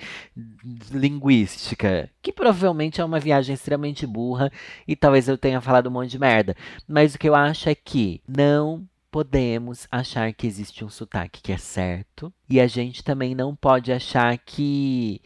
linguística, 0.92 2.10
que 2.22 2.32
provavelmente 2.32 3.02
é 3.02 3.06
uma 3.06 3.20
viagem 3.20 3.54
extremamente 3.54 4.06
burra 4.06 4.52
e 4.88 4.96
talvez 4.96 5.28
eu 5.28 5.38
tenha 5.38 5.62
falado 5.62 5.88
um 5.88 5.92
monte 5.92 6.12
de 6.12 6.20
merda. 6.20 6.56
Mas 6.88 7.16
o 7.16 7.20
que 7.20 7.28
eu 7.28 7.36
acho 7.36 7.70
é 7.70 7.76
que 7.76 8.22
não 8.28 8.86
podemos 9.12 9.88
achar 9.92 10.34
que 10.34 10.48
existe 10.48 10.84
um 10.84 10.90
sotaque 10.90 11.42
que 11.42 11.52
é 11.52 11.58
certo 11.58 12.34
e 12.50 12.60
a 12.60 12.68
gente 12.68 13.04
também 13.04 13.34
não 13.34 13.56
pode 13.56 13.92
achar 13.92 14.38
que 14.38 15.22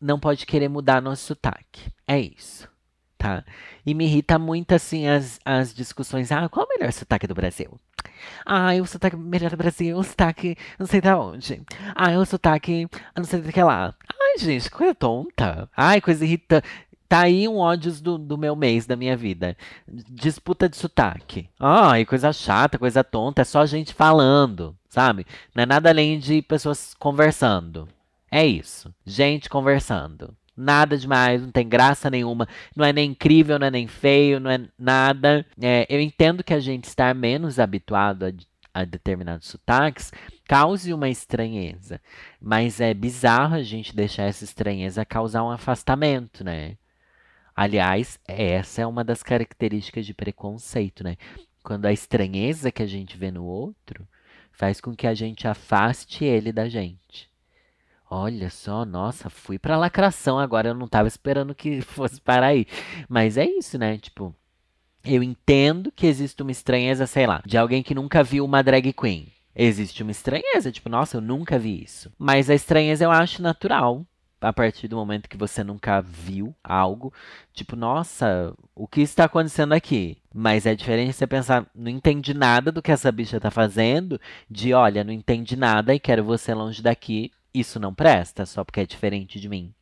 não 0.00 0.18
pode 0.18 0.46
querer 0.46 0.68
mudar 0.68 1.00
nosso 1.00 1.26
sotaque. 1.26 1.90
É 2.06 2.18
isso, 2.18 2.68
tá? 3.16 3.44
E 3.84 3.94
me 3.94 4.04
irrita 4.04 4.38
muito 4.38 4.72
assim 4.72 5.06
as, 5.08 5.40
as 5.44 5.74
discussões. 5.74 6.32
Ah, 6.32 6.48
qual 6.48 6.66
é 6.66 6.66
o 6.66 6.78
melhor 6.78 6.92
sotaque 6.92 7.26
do 7.26 7.34
Brasil? 7.34 7.78
Ah, 8.44 8.72
o 8.80 8.86
sotaque 8.86 9.16
melhor 9.16 9.50
do 9.50 9.56
Brasil, 9.56 9.96
o 9.96 10.02
sotaque 10.02 10.56
não 10.78 10.86
sei 10.86 11.00
de 11.00 11.08
onde. 11.08 11.62
Ah, 11.94 12.10
o 12.18 12.24
sotaque 12.24 12.88
não 13.16 13.24
sei 13.24 13.40
do 13.40 13.52
que 13.52 13.62
lá. 13.62 13.94
Ai, 14.08 14.38
gente, 14.38 14.70
coisa 14.70 14.94
tonta. 14.94 15.68
Ai, 15.76 16.00
coisa 16.00 16.24
irritante. 16.24 16.66
Tá 17.08 17.20
aí 17.20 17.46
um 17.46 17.58
ódio 17.58 17.92
do, 18.00 18.18
do 18.18 18.36
meu 18.36 18.56
mês, 18.56 18.86
da 18.86 18.96
minha 18.96 19.16
vida. 19.16 19.56
Disputa 20.10 20.68
de 20.68 20.76
sotaque. 20.76 21.48
Ai, 21.58 22.04
coisa 22.04 22.32
chata, 22.32 22.78
coisa 22.78 23.04
tonta, 23.04 23.42
é 23.42 23.44
só 23.44 23.64
gente 23.64 23.94
falando, 23.94 24.76
sabe? 24.88 25.24
Não 25.54 25.62
é 25.62 25.66
nada 25.66 25.88
além 25.88 26.18
de 26.18 26.42
pessoas 26.42 26.94
conversando. 26.98 27.88
É 28.30 28.44
isso. 28.44 28.92
Gente 29.04 29.48
conversando. 29.48 30.36
Nada 30.56 30.96
demais, 30.96 31.42
não 31.42 31.50
tem 31.50 31.68
graça 31.68 32.10
nenhuma. 32.10 32.48
Não 32.74 32.84
é 32.84 32.92
nem 32.92 33.10
incrível, 33.10 33.58
não 33.58 33.66
é 33.66 33.70
nem 33.70 33.86
feio, 33.86 34.40
não 34.40 34.50
é 34.50 34.60
nada. 34.78 35.46
É, 35.60 35.86
eu 35.88 36.00
entendo 36.00 36.42
que 36.42 36.54
a 36.54 36.60
gente 36.60 36.84
estar 36.84 37.14
menos 37.14 37.60
habituado 37.60 38.24
a, 38.24 38.32
a 38.80 38.84
determinados 38.84 39.48
sotaques 39.48 40.12
cause 40.48 40.92
uma 40.92 41.08
estranheza. 41.08 42.00
Mas 42.40 42.80
é 42.80 42.94
bizarro 42.94 43.54
a 43.54 43.62
gente 43.62 43.94
deixar 43.94 44.24
essa 44.24 44.44
estranheza 44.44 45.04
causar 45.04 45.44
um 45.44 45.50
afastamento, 45.50 46.42
né? 46.42 46.76
Aliás, 47.56 48.20
essa 48.28 48.82
é 48.82 48.86
uma 48.86 49.02
das 49.02 49.22
características 49.22 50.04
de 50.04 50.12
preconceito, 50.12 51.02
né? 51.02 51.16
Quando 51.64 51.86
a 51.86 51.92
estranheza 51.92 52.70
que 52.70 52.82
a 52.82 52.86
gente 52.86 53.16
vê 53.16 53.30
no 53.30 53.44
outro 53.44 54.06
faz 54.52 54.78
com 54.78 54.94
que 54.94 55.06
a 55.06 55.14
gente 55.14 55.48
afaste 55.48 56.22
ele 56.22 56.52
da 56.52 56.68
gente. 56.68 57.30
Olha 58.10 58.50
só, 58.50 58.84
nossa, 58.84 59.30
fui 59.30 59.58
pra 59.58 59.78
lacração 59.78 60.38
agora, 60.38 60.68
eu 60.68 60.74
não 60.74 60.86
tava 60.86 61.08
esperando 61.08 61.54
que 61.54 61.80
fosse 61.82 62.20
parar 62.20 62.48
aí. 62.48 62.66
Mas 63.08 63.38
é 63.38 63.46
isso, 63.46 63.78
né? 63.78 63.96
Tipo, 63.96 64.34
eu 65.02 65.22
entendo 65.22 65.90
que 65.90 66.06
existe 66.06 66.42
uma 66.42 66.52
estranheza, 66.52 67.06
sei 67.06 67.26
lá, 67.26 67.42
de 67.46 67.56
alguém 67.56 67.82
que 67.82 67.94
nunca 67.94 68.22
viu 68.22 68.44
uma 68.44 68.62
drag 68.62 68.92
queen. 68.92 69.32
Existe 69.54 70.02
uma 70.02 70.12
estranheza, 70.12 70.70
tipo, 70.70 70.90
nossa, 70.90 71.16
eu 71.16 71.22
nunca 71.22 71.58
vi 71.58 71.82
isso. 71.82 72.12
Mas 72.18 72.50
a 72.50 72.54
estranheza 72.54 73.04
eu 73.04 73.10
acho 73.10 73.40
natural 73.40 74.06
a 74.40 74.52
partir 74.52 74.88
do 74.88 74.96
momento 74.96 75.28
que 75.28 75.36
você 75.36 75.64
nunca 75.64 76.00
viu 76.00 76.54
algo, 76.62 77.12
tipo, 77.52 77.74
nossa, 77.74 78.54
o 78.74 78.86
que 78.86 79.00
está 79.00 79.24
acontecendo 79.24 79.72
aqui? 79.72 80.18
Mas 80.34 80.66
é 80.66 80.74
diferente 80.74 81.14
você 81.14 81.26
pensar, 81.26 81.66
não 81.74 81.90
entendi 81.90 82.34
nada 82.34 82.70
do 82.70 82.82
que 82.82 82.92
essa 82.92 83.10
bicha 83.10 83.40
tá 83.40 83.50
fazendo, 83.50 84.20
de 84.50 84.74
olha, 84.74 85.02
não 85.02 85.12
entendi 85.12 85.56
nada 85.56 85.94
e 85.94 86.00
quero 86.00 86.24
você 86.24 86.52
longe 86.54 86.82
daqui, 86.82 87.32
isso 87.54 87.80
não 87.80 87.94
presta, 87.94 88.44
só 88.44 88.62
porque 88.64 88.80
é 88.80 88.86
diferente 88.86 89.40
de 89.40 89.48
mim. 89.48 89.74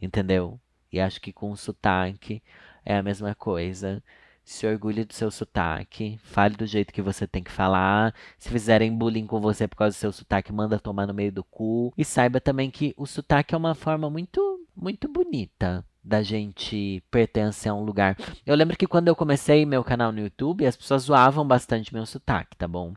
Entendeu? 0.00 0.58
E 0.92 1.00
acho 1.00 1.20
que 1.20 1.32
com 1.32 1.50
o 1.50 1.56
sotaque 1.56 2.42
é 2.84 2.96
a 2.96 3.02
mesma 3.02 3.34
coisa 3.34 4.02
se 4.44 4.66
orgulhe 4.66 5.04
do 5.04 5.14
seu 5.14 5.30
sotaque, 5.30 6.18
fale 6.22 6.56
do 6.56 6.66
jeito 6.66 6.92
que 6.92 7.02
você 7.02 7.26
tem 7.26 7.42
que 7.42 7.50
falar. 7.50 8.14
Se 8.38 8.48
fizerem 8.48 8.96
bullying 8.96 9.26
com 9.26 9.40
você 9.40 9.68
por 9.68 9.76
causa 9.76 9.96
do 9.96 10.00
seu 10.00 10.12
sotaque, 10.12 10.52
manda 10.52 10.78
tomar 10.78 11.06
no 11.06 11.14
meio 11.14 11.32
do 11.32 11.44
cu. 11.44 11.92
E 11.96 12.04
saiba 12.04 12.40
também 12.40 12.70
que 12.70 12.94
o 12.96 13.06
sotaque 13.06 13.54
é 13.54 13.58
uma 13.58 13.74
forma 13.74 14.10
muito, 14.10 14.60
muito 14.76 15.08
bonita 15.08 15.84
da 16.04 16.22
gente 16.22 17.02
pertencer 17.10 17.70
a 17.70 17.74
um 17.74 17.84
lugar. 17.84 18.16
Eu 18.44 18.56
lembro 18.56 18.76
que 18.76 18.86
quando 18.86 19.08
eu 19.08 19.14
comecei 19.14 19.64
meu 19.64 19.84
canal 19.84 20.10
no 20.10 20.20
YouTube, 20.20 20.66
as 20.66 20.76
pessoas 20.76 21.04
zoavam 21.04 21.46
bastante 21.46 21.94
meu 21.94 22.04
sotaque, 22.04 22.56
tá 22.56 22.66
bom? 22.66 22.92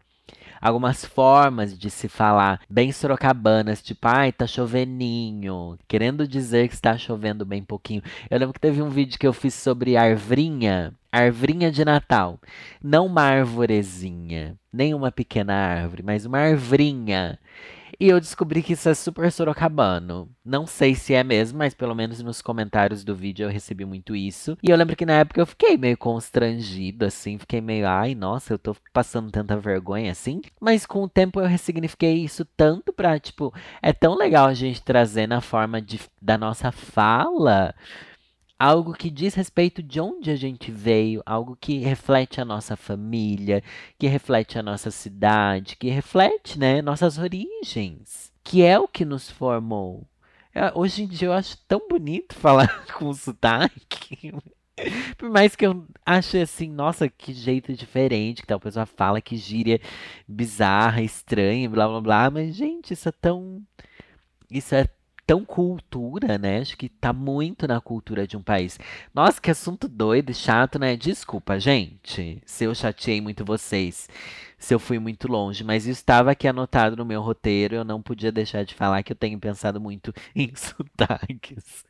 algumas 0.62 1.06
formas 1.06 1.78
de 1.78 1.90
se 1.90 2.08
falar 2.08 2.60
bem 2.70 2.92
sorocabanas, 2.92 3.82
tipo, 3.82 4.08
ai, 4.08 4.32
tá 4.32 4.48
choveninho, 4.48 5.78
querendo 5.88 6.28
dizer 6.28 6.68
que 6.68 6.74
está 6.74 6.98
chovendo 6.98 7.46
bem 7.46 7.64
pouquinho. 7.64 8.02
Eu 8.30 8.40
lembro 8.40 8.54
que 8.54 8.60
teve 8.60 8.82
um 8.82 8.90
vídeo 8.90 9.20
que 9.20 9.28
eu 9.28 9.34
fiz 9.34 9.54
sobre 9.54 9.96
arvrinha, 9.96 10.94
arvrinha 11.18 11.72
de 11.72 11.84
Natal. 11.86 12.40
Não 12.84 13.06
uma 13.06 13.24
arvorezinha, 13.24 14.58
nem 14.72 14.94
uma 14.94 15.12
pequena 15.12 15.54
árvore, 15.54 16.04
mas 16.04 16.26
uma 16.26 16.40
arvrinha. 16.40 17.40
E 18.00 18.10
eu 18.10 18.20
descobri 18.20 18.62
que 18.62 18.74
isso 18.74 18.90
é 18.90 18.94
super 18.94 19.32
sorocabano. 19.32 20.30
Não 20.44 20.68
sei 20.68 20.96
se 20.96 21.14
é 21.14 21.24
mesmo, 21.24 21.58
mas 21.58 21.74
pelo 21.74 21.96
menos 21.96 22.22
nos 22.22 22.42
comentários 22.42 23.04
do 23.04 23.16
vídeo 23.16 23.46
eu 23.46 23.50
recebi 23.50 23.86
muito 23.86 24.16
isso. 24.16 24.58
E 24.62 24.70
eu 24.70 24.76
lembro 24.76 24.96
que 24.96 25.06
na 25.06 25.14
época 25.20 25.40
eu 25.40 25.46
fiquei 25.46 25.78
meio 25.78 25.98
constrangido, 25.98 27.06
assim. 27.06 27.38
Fiquei 27.38 27.62
meio, 27.62 27.88
ai, 27.88 28.14
nossa, 28.14 28.54
eu 28.54 28.60
tô 28.60 28.76
passando 28.92 29.32
tanta 29.32 29.58
vergonha 29.58 30.12
assim. 30.12 30.42
Mas 30.60 30.86
com 30.86 31.04
o 31.04 31.10
tempo 31.10 31.40
eu 31.40 31.48
ressignifiquei 31.48 32.16
isso 32.16 32.46
tanto 32.58 32.92
pra, 32.92 33.18
tipo, 33.18 33.54
é 33.82 33.94
tão 33.94 34.16
legal 34.16 34.48
a 34.48 34.54
gente 34.54 34.84
trazer 34.84 35.28
na 35.28 35.40
forma 35.40 35.82
de, 35.82 36.00
da 36.22 36.38
nossa 36.38 36.72
fala 36.72 37.74
algo 38.60 38.94
que 38.94 39.10
diz 39.10 39.34
respeito 39.34 39.84
de 39.84 40.00
onde 40.00 40.32
a 40.32 40.36
gente 40.36 40.72
veio, 40.72 41.22
algo 41.26 41.58
que 41.60 41.80
reflete 41.80 42.40
a 42.40 42.46
nossa 42.46 42.76
família, 42.76 43.64
que 43.98 44.08
reflete 44.08 44.58
a 44.58 44.64
nossa 44.64 44.90
cidade, 44.92 45.76
que 45.76 45.90
reflete, 45.90 46.58
né, 46.58 46.82
nossas 46.82 47.18
origens, 47.18 48.32
que 48.44 48.64
é 48.64 48.80
o 48.80 48.88
que 48.88 49.06
nos 49.06 49.30
formou. 49.30 50.08
É, 50.54 50.72
hoje 50.74 51.04
em 51.04 51.08
dia 51.08 51.28
eu 51.28 51.34
acho 51.34 51.58
tão 51.68 51.88
bonito 51.90 52.34
falar 52.40 52.86
com 52.94 53.14
sotaque. 53.14 54.34
Por 55.18 55.30
mais 55.30 55.56
que 55.56 55.66
eu 55.66 55.86
ache 56.06 56.42
assim, 56.42 56.70
nossa, 56.70 57.10
que 57.10 57.34
jeito 57.34 57.74
diferente, 57.74 58.42
que 58.42 58.48
tal 58.48 58.60
pessoa 58.60 58.86
fala, 58.86 59.22
que 59.22 59.38
gíria 59.38 59.80
bizarra, 60.28 61.02
estranha, 61.02 61.70
blá 61.70 61.88
blá 61.88 62.02
blá, 62.02 62.30
mas 62.30 62.56
gente, 62.56 62.94
isso 62.94 63.08
é 63.10 63.12
tão. 63.12 63.62
Isso 64.50 64.76
é 64.76 64.88
tão 65.26 65.44
cultura, 65.44 66.38
né? 66.38 66.60
Acho 66.60 66.78
que 66.78 66.88
tá 66.88 67.12
muito 67.12 67.68
na 67.68 67.82
cultura 67.82 68.28
de 68.28 68.38
um 68.38 68.42
país. 68.42 68.80
Nossa, 69.14 69.42
que 69.42 69.50
assunto 69.50 69.88
doido 69.88 70.32
e 70.32 70.34
chato, 70.34 70.78
né? 70.78 70.96
Desculpa, 70.96 71.60
gente, 71.60 72.42
se 72.46 72.64
eu 72.66 72.76
chateei 72.76 73.20
muito 73.20 73.44
vocês 73.44 74.08
se 74.58 74.74
eu 74.74 74.80
fui 74.80 74.98
muito 74.98 75.28
longe, 75.28 75.64
mas 75.64 75.86
estava 75.86 76.32
aqui 76.32 76.48
anotado 76.48 76.96
no 76.96 77.06
meu 77.06 77.22
roteiro. 77.22 77.76
Eu 77.76 77.84
não 77.84 78.02
podia 78.02 78.32
deixar 78.32 78.64
de 78.64 78.74
falar 78.74 79.04
que 79.04 79.12
eu 79.12 79.16
tenho 79.16 79.38
pensado 79.40 79.80
muito 79.80 80.14
em 80.36 80.52
sotaques 80.56 81.84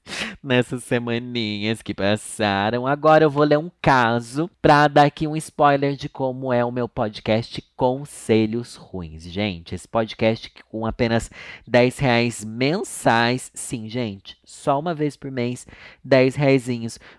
nessas 0.44 0.84
semaninhas 0.84 1.82
que 1.82 1.94
passaram. 1.94 2.88
Agora 2.88 3.24
eu 3.24 3.30
vou 3.30 3.44
ler 3.44 3.60
um 3.60 3.72
caso 3.82 4.50
para 4.62 4.88
dar 4.88 5.06
aqui 5.06 5.28
um 5.28 5.36
spoiler 5.36 5.96
de 5.96 6.10
como 6.10 6.52
é 6.52 6.66
o 6.66 6.72
meu 6.72 6.90
podcast 6.90 7.64
Conselhos 7.76 8.76
Ruins. 8.76 9.24
Gente, 9.24 9.76
esse 9.76 9.88
podcast 9.88 10.52
com 10.70 10.86
apenas 10.86 11.30
10 11.68 12.00
reais 12.00 12.44
mensais. 12.44 13.52
Sim, 13.54 13.88
gente, 13.88 14.38
só 14.44 14.80
uma 14.80 14.94
vez 14.94 15.16
por 15.16 15.30
mês, 15.30 15.68
10 16.04 16.36
reais. 16.36 16.56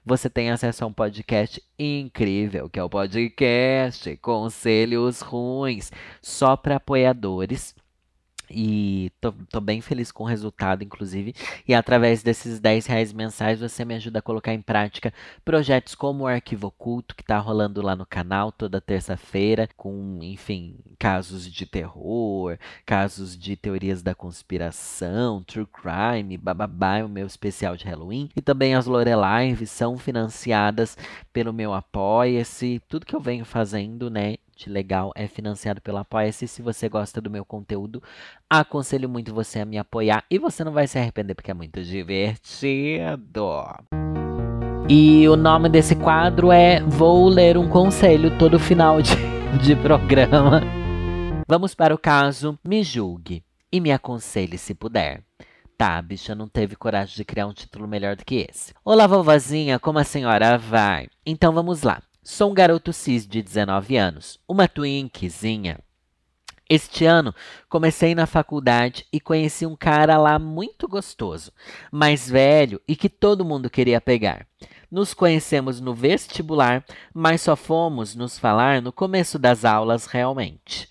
Você 0.04 0.30
tem 0.30 0.50
acesso 0.50 0.82
a 0.82 0.87
um 0.87 0.92
podcast 0.92 1.62
incrível, 1.78 2.70
que 2.70 2.78
é 2.78 2.82
o 2.82 2.88
podcast 2.88 4.16
Conselhos 4.16 5.20
Ruins, 5.20 5.36
só 6.20 6.57
para 6.57 6.77
apoiadores. 6.77 7.75
E 8.49 9.11
tô, 9.20 9.33
tô, 9.51 9.61
bem 9.61 9.81
feliz 9.81 10.12
com 10.12 10.22
o 10.25 10.27
resultado, 10.27 10.85
inclusive. 10.85 11.35
E 11.66 11.75
através 11.75 12.22
desses 12.22 12.61
10 12.61 12.87
reais 12.87 13.12
mensais 13.12 13.61
você 13.61 13.85
me 13.85 13.94
ajuda 13.94 14.20
a 14.20 14.22
colocar 14.22 14.55
em 14.55 14.62
prática 14.62 15.12
projetos 15.44 15.94
como 15.94 16.25
o 16.25 16.27
Arquivo 16.27 16.68
Oculto, 16.68 17.16
que 17.16 17.25
tá 17.25 17.38
rolando 17.38 17.83
lá 17.83 17.96
no 17.96 18.07
canal 18.07 18.53
toda 18.53 18.81
terça-feira, 18.81 19.68
com, 19.77 20.20
enfim, 20.22 20.77
casos 20.99 21.51
de 21.51 21.66
terror, 21.66 22.57
casos 22.85 23.37
de 23.37 23.57
teorias 23.57 24.03
da 24.03 24.14
conspiração, 24.14 25.42
true 25.42 25.66
crime, 25.66 26.38
bababá, 26.38 27.03
o 27.05 27.09
meu 27.09 27.27
especial 27.27 27.77
de 27.77 27.85
Halloween. 27.85 28.29
E 28.37 28.40
também 28.40 28.75
as 28.77 28.87
Lorelives 28.87 29.70
são 29.70 29.99
financiadas 29.99 30.96
pelo 31.33 31.53
meu 31.53 31.75
Apoia-se. 31.75 32.81
Tudo 32.88 33.07
que 33.07 33.14
eu 33.14 33.20
venho 33.20 33.44
fazendo, 33.44 34.09
né? 34.09 34.37
Legal 34.64 35.12
é 35.14 35.28
financiado 35.28 35.80
pelo 35.80 35.98
Apoia-se. 35.98 36.48
Se 36.48 36.62
você 36.62 36.88
gosta 36.88 37.20
do 37.20 37.30
meu 37.30 37.44
conteúdo, 37.44 38.02
aconselho 38.48 39.08
muito 39.08 39.34
você 39.34 39.60
a 39.60 39.66
me 39.66 39.76
apoiar 39.76 40.24
e 40.30 40.38
você 40.38 40.64
não 40.64 40.72
vai 40.72 40.86
se 40.86 40.98
arrepender 40.98 41.34
porque 41.34 41.50
é 41.50 41.54
muito 41.54 41.82
divertido. 41.84 43.18
E 44.88 45.28
o 45.28 45.36
nome 45.36 45.68
desse 45.68 45.94
quadro 45.94 46.50
é 46.50 46.80
Vou 46.80 47.28
ler 47.28 47.58
um 47.58 47.68
conselho 47.68 48.38
todo 48.38 48.58
final 48.58 49.02
de, 49.02 49.14
de 49.62 49.76
programa. 49.76 50.62
Vamos 51.46 51.74
para 51.74 51.94
o 51.94 51.98
caso 51.98 52.58
Me 52.66 52.82
Julgue 52.82 53.44
e 53.70 53.80
me 53.80 53.92
aconselhe 53.92 54.56
se 54.56 54.74
puder. 54.74 55.22
Tá, 55.76 55.98
a 55.98 56.02
bicha 56.02 56.34
não 56.34 56.48
teve 56.48 56.74
coragem 56.74 57.14
de 57.14 57.24
criar 57.24 57.46
um 57.46 57.52
título 57.52 57.86
melhor 57.86 58.16
do 58.16 58.24
que 58.24 58.46
esse. 58.50 58.72
Olá, 58.82 59.06
vovozinha, 59.06 59.78
como 59.78 59.98
a 59.98 60.04
senhora 60.04 60.56
vai? 60.56 61.08
Então 61.24 61.52
vamos 61.52 61.82
lá. 61.82 62.00
Sou 62.28 62.50
um 62.50 62.54
garoto 62.54 62.92
cis 62.92 63.24
de 63.24 63.40
19 63.40 63.96
anos, 63.96 64.40
uma 64.48 64.66
twinkzinha. 64.66 65.78
Este 66.68 67.04
ano 67.04 67.32
comecei 67.68 68.16
na 68.16 68.26
faculdade 68.26 69.06
e 69.12 69.20
conheci 69.20 69.64
um 69.64 69.76
cara 69.76 70.18
lá 70.18 70.36
muito 70.36 70.88
gostoso, 70.88 71.52
mais 71.88 72.28
velho 72.28 72.80
e 72.88 72.96
que 72.96 73.08
todo 73.08 73.44
mundo 73.44 73.70
queria 73.70 74.00
pegar. 74.00 74.44
Nos 74.90 75.14
conhecemos 75.14 75.80
no 75.80 75.94
vestibular, 75.94 76.84
mas 77.14 77.42
só 77.42 77.54
fomos 77.54 78.16
nos 78.16 78.36
falar 78.36 78.82
no 78.82 78.92
começo 78.92 79.38
das 79.38 79.64
aulas 79.64 80.06
realmente. 80.06 80.88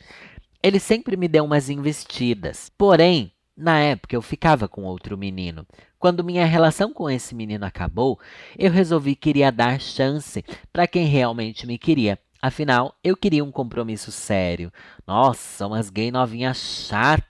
Ele 0.63 0.79
sempre 0.79 1.17
me 1.17 1.27
deu 1.27 1.43
umas 1.43 1.69
investidas, 1.69 2.71
porém 2.77 3.35
na 3.57 3.79
época, 3.79 4.13
eu 4.13 4.21
ficava 4.21 4.67
com 4.67 4.83
outro 4.83 5.17
menino. 5.17 5.65
Quando 6.05 6.23
minha 6.23 6.45
relação 6.45 6.93
com 6.93 7.09
esse 7.09 7.33
menino 7.33 7.65
acabou, 7.65 8.19
eu 8.59 8.69
resolvi 8.69 9.15
que 9.15 9.31
iria 9.31 9.51
dar 9.51 9.81
chance 9.81 10.45
para 10.71 10.85
quem 10.85 11.07
realmente 11.07 11.65
me 11.65 11.79
queria. 11.79 12.19
Afinal, 12.39 12.93
eu 13.03 13.17
queria 13.17 13.43
um 13.43 13.51
compromisso 13.51 14.11
sério. 14.11 14.71
Nossa, 15.07 15.65
umas 15.65 15.89
gay 15.89 16.11
novinha 16.11 16.53
chata 16.53 17.25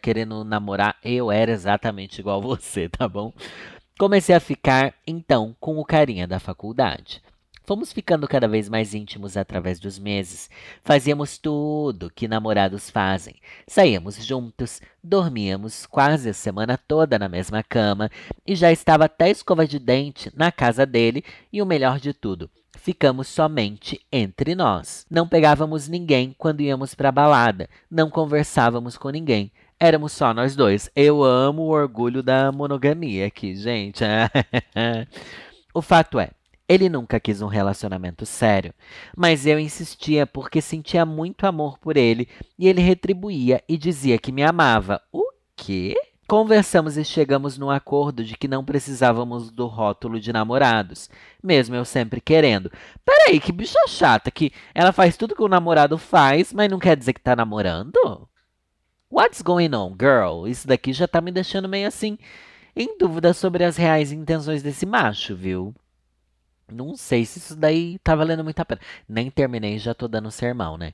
querendo 0.00 0.42
namorar. 0.42 0.96
Eu 1.04 1.30
era 1.30 1.52
exatamente 1.52 2.18
igual 2.18 2.40
você, 2.40 2.88
tá 2.88 3.06
bom? 3.06 3.30
Comecei 3.98 4.34
a 4.34 4.40
ficar, 4.40 4.94
então, 5.06 5.54
com 5.60 5.76
o 5.76 5.84
carinha 5.84 6.26
da 6.26 6.40
faculdade. 6.40 7.20
Fomos 7.68 7.92
ficando 7.92 8.26
cada 8.26 8.48
vez 8.48 8.66
mais 8.66 8.94
íntimos 8.94 9.36
através 9.36 9.78
dos 9.78 9.98
meses. 9.98 10.48
Fazíamos 10.82 11.36
tudo 11.36 12.10
que 12.10 12.26
namorados 12.26 12.88
fazem. 12.88 13.34
Saíamos 13.66 14.24
juntos, 14.24 14.80
dormíamos 15.04 15.84
quase 15.84 16.30
a 16.30 16.32
semana 16.32 16.78
toda 16.78 17.18
na 17.18 17.28
mesma 17.28 17.62
cama 17.62 18.10
e 18.46 18.56
já 18.56 18.72
estava 18.72 19.04
até 19.04 19.28
escova 19.28 19.66
de 19.66 19.78
dente 19.78 20.32
na 20.34 20.50
casa 20.50 20.86
dele. 20.86 21.22
E 21.52 21.60
o 21.60 21.66
melhor 21.66 22.00
de 22.00 22.14
tudo, 22.14 22.48
ficamos 22.78 23.28
somente 23.28 24.00
entre 24.10 24.54
nós. 24.54 25.04
Não 25.10 25.28
pegávamos 25.28 25.88
ninguém 25.88 26.34
quando 26.38 26.62
íamos 26.62 26.94
para 26.94 27.12
balada, 27.12 27.68
não 27.90 28.08
conversávamos 28.08 28.96
com 28.96 29.10
ninguém. 29.10 29.52
Éramos 29.78 30.12
só 30.12 30.32
nós 30.32 30.56
dois. 30.56 30.90
Eu 30.96 31.22
amo 31.22 31.64
o 31.64 31.68
orgulho 31.68 32.22
da 32.22 32.50
monogamia 32.50 33.26
aqui, 33.26 33.54
gente. 33.54 34.02
o 35.74 35.82
fato 35.82 36.18
é, 36.18 36.30
ele 36.68 36.88
nunca 36.88 37.18
quis 37.18 37.40
um 37.40 37.46
relacionamento 37.46 38.26
sério, 38.26 38.74
mas 39.16 39.46
eu 39.46 39.58
insistia 39.58 40.26
porque 40.26 40.60
sentia 40.60 41.06
muito 41.06 41.46
amor 41.46 41.78
por 41.78 41.96
ele 41.96 42.28
e 42.58 42.68
ele 42.68 42.82
retribuía 42.82 43.62
e 43.66 43.78
dizia 43.78 44.18
que 44.18 44.30
me 44.30 44.42
amava. 44.42 45.00
O 45.10 45.32
quê? 45.56 45.96
Conversamos 46.28 46.98
e 46.98 47.04
chegamos 47.06 47.56
num 47.56 47.70
acordo 47.70 48.22
de 48.22 48.36
que 48.36 48.46
não 48.46 48.62
precisávamos 48.62 49.50
do 49.50 49.66
rótulo 49.66 50.20
de 50.20 50.30
namorados, 50.30 51.08
mesmo 51.42 51.74
eu 51.74 51.86
sempre 51.86 52.20
querendo. 52.20 52.70
Peraí, 53.02 53.40
que 53.40 53.50
bicha 53.50 53.78
chata 53.88 54.30
que 54.30 54.52
ela 54.74 54.92
faz 54.92 55.16
tudo 55.16 55.34
que 55.34 55.42
o 55.42 55.48
namorado 55.48 55.96
faz, 55.96 56.52
mas 56.52 56.70
não 56.70 56.78
quer 56.78 56.98
dizer 56.98 57.14
que 57.14 57.20
tá 57.22 57.34
namorando? 57.34 58.28
What's 59.10 59.40
going 59.40 59.74
on, 59.74 59.96
girl? 59.98 60.46
Isso 60.46 60.68
daqui 60.68 60.92
já 60.92 61.08
tá 61.08 61.22
me 61.22 61.32
deixando 61.32 61.66
meio 61.66 61.88
assim 61.88 62.18
em 62.76 62.98
dúvida 62.98 63.32
sobre 63.32 63.64
as 63.64 63.78
reais 63.78 64.12
intenções 64.12 64.62
desse 64.62 64.84
macho, 64.84 65.34
viu? 65.34 65.74
Não 66.70 66.96
sei 66.96 67.24
se 67.24 67.38
isso 67.38 67.56
daí 67.56 67.98
tá 67.98 68.14
valendo 68.14 68.44
muito 68.44 68.60
a 68.60 68.64
pena. 68.64 68.80
Nem 69.08 69.30
terminei, 69.30 69.78
já 69.78 69.94
tô 69.94 70.06
dando 70.08 70.30
sermão, 70.30 70.76
né? 70.76 70.92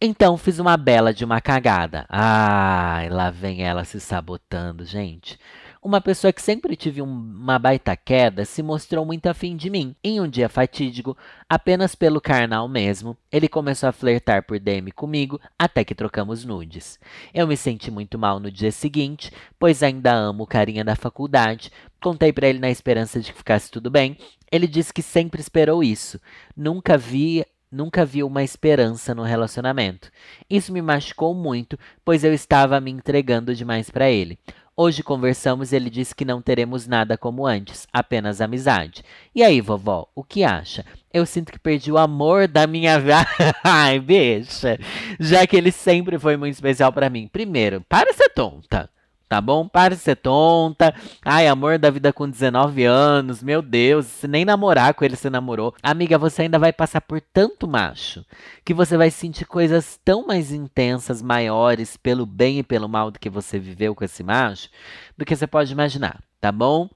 Então 0.00 0.36
fiz 0.36 0.58
uma 0.60 0.76
bela 0.76 1.12
de 1.12 1.24
uma 1.24 1.40
cagada. 1.40 2.06
Ai, 2.08 3.08
lá 3.08 3.30
vem 3.30 3.64
ela 3.64 3.84
se 3.84 3.98
sabotando, 3.98 4.84
gente. 4.84 5.38
Uma 5.80 6.00
pessoa 6.00 6.32
que 6.32 6.42
sempre 6.42 6.76
tive 6.76 7.00
um, 7.00 7.06
uma 7.06 7.58
baita 7.58 7.96
queda 7.96 8.44
se 8.44 8.62
mostrou 8.62 9.04
muito 9.04 9.26
afim 9.26 9.56
de 9.56 9.70
mim. 9.70 9.94
Em 10.02 10.20
um 10.20 10.28
dia 10.28 10.48
fatídico, 10.48 11.16
apenas 11.48 11.94
pelo 11.94 12.20
carnal 12.20 12.68
mesmo, 12.68 13.16
ele 13.30 13.48
começou 13.48 13.88
a 13.88 13.92
flertar 13.92 14.44
por 14.44 14.58
DM 14.58 14.90
comigo 14.92 15.40
até 15.58 15.84
que 15.84 15.94
trocamos 15.94 16.44
nudes. 16.44 16.98
Eu 17.32 17.46
me 17.46 17.56
senti 17.56 17.90
muito 17.90 18.18
mal 18.18 18.38
no 18.38 18.50
dia 18.50 18.70
seguinte, 18.72 19.32
pois 19.58 19.82
ainda 19.82 20.12
amo 20.12 20.44
o 20.44 20.46
carinha 20.46 20.84
da 20.84 20.96
faculdade. 20.96 21.72
Contei 22.00 22.32
para 22.32 22.48
ele 22.48 22.58
na 22.58 22.70
esperança 22.70 23.20
de 23.20 23.32
que 23.32 23.38
ficasse 23.38 23.70
tudo 23.70 23.90
bem. 23.90 24.16
Ele 24.50 24.66
disse 24.66 24.92
que 24.92 25.02
sempre 25.02 25.40
esperou 25.40 25.82
isso. 25.82 26.20
Nunca 26.56 26.96
vi 26.96 27.44
nunca 27.70 28.04
viu 28.04 28.26
uma 28.26 28.42
esperança 28.42 29.14
no 29.14 29.22
relacionamento. 29.22 30.10
Isso 30.48 30.72
me 30.72 30.80
machucou 30.80 31.34
muito, 31.34 31.78
pois 32.04 32.24
eu 32.24 32.32
estava 32.32 32.80
me 32.80 32.90
entregando 32.90 33.54
demais 33.54 33.90
para 33.90 34.10
ele. 34.10 34.38
Hoje 34.80 35.02
conversamos 35.02 35.72
e 35.72 35.76
ele 35.76 35.90
disse 35.90 36.14
que 36.14 36.24
não 36.24 36.40
teremos 36.40 36.86
nada 36.86 37.18
como 37.18 37.46
antes, 37.46 37.86
apenas 37.92 38.40
amizade. 38.40 39.02
E 39.34 39.42
aí, 39.42 39.60
vovó, 39.60 40.08
o 40.14 40.22
que 40.22 40.44
acha? 40.44 40.84
Eu 41.12 41.26
sinto 41.26 41.50
que 41.50 41.58
perdi 41.58 41.90
o 41.90 41.98
amor 41.98 42.46
da 42.46 42.64
minha 42.64 42.98
vida. 43.00 43.26
Ai, 43.64 43.98
bicha. 43.98 44.78
Já 45.18 45.44
que 45.48 45.56
ele 45.56 45.72
sempre 45.72 46.16
foi 46.16 46.36
muito 46.36 46.54
especial 46.54 46.92
para 46.92 47.10
mim. 47.10 47.26
Primeiro, 47.26 47.84
para 47.88 48.12
ser 48.12 48.28
tonta 48.28 48.88
tá 49.28 49.40
bom? 49.40 49.68
Para 49.68 49.94
de 49.94 50.00
ser 50.00 50.16
tonta. 50.16 50.94
Ai, 51.24 51.46
amor 51.46 51.78
da 51.78 51.90
vida 51.90 52.12
com 52.12 52.28
19 52.28 52.84
anos. 52.84 53.42
Meu 53.42 53.60
Deus, 53.60 54.06
se 54.06 54.26
nem 54.26 54.44
namorar 54.44 54.94
com 54.94 55.04
ele 55.04 55.16
você 55.16 55.28
namorou. 55.28 55.74
Amiga, 55.82 56.16
você 56.16 56.42
ainda 56.42 56.58
vai 56.58 56.72
passar 56.72 57.00
por 57.00 57.20
tanto 57.20 57.68
macho 57.68 58.24
que 58.64 58.72
você 58.72 58.96
vai 58.96 59.10
sentir 59.10 59.44
coisas 59.44 59.98
tão 60.04 60.26
mais 60.26 60.52
intensas, 60.52 61.20
maiores, 61.20 61.96
pelo 61.96 62.24
bem 62.24 62.58
e 62.60 62.62
pelo 62.62 62.88
mal 62.88 63.10
do 63.10 63.18
que 63.18 63.28
você 63.28 63.58
viveu 63.58 63.94
com 63.94 64.04
esse 64.04 64.22
macho, 64.22 64.68
do 65.16 65.24
que 65.24 65.36
você 65.36 65.46
pode 65.46 65.72
imaginar, 65.72 66.22
tá 66.40 66.50
bom? 66.50 66.88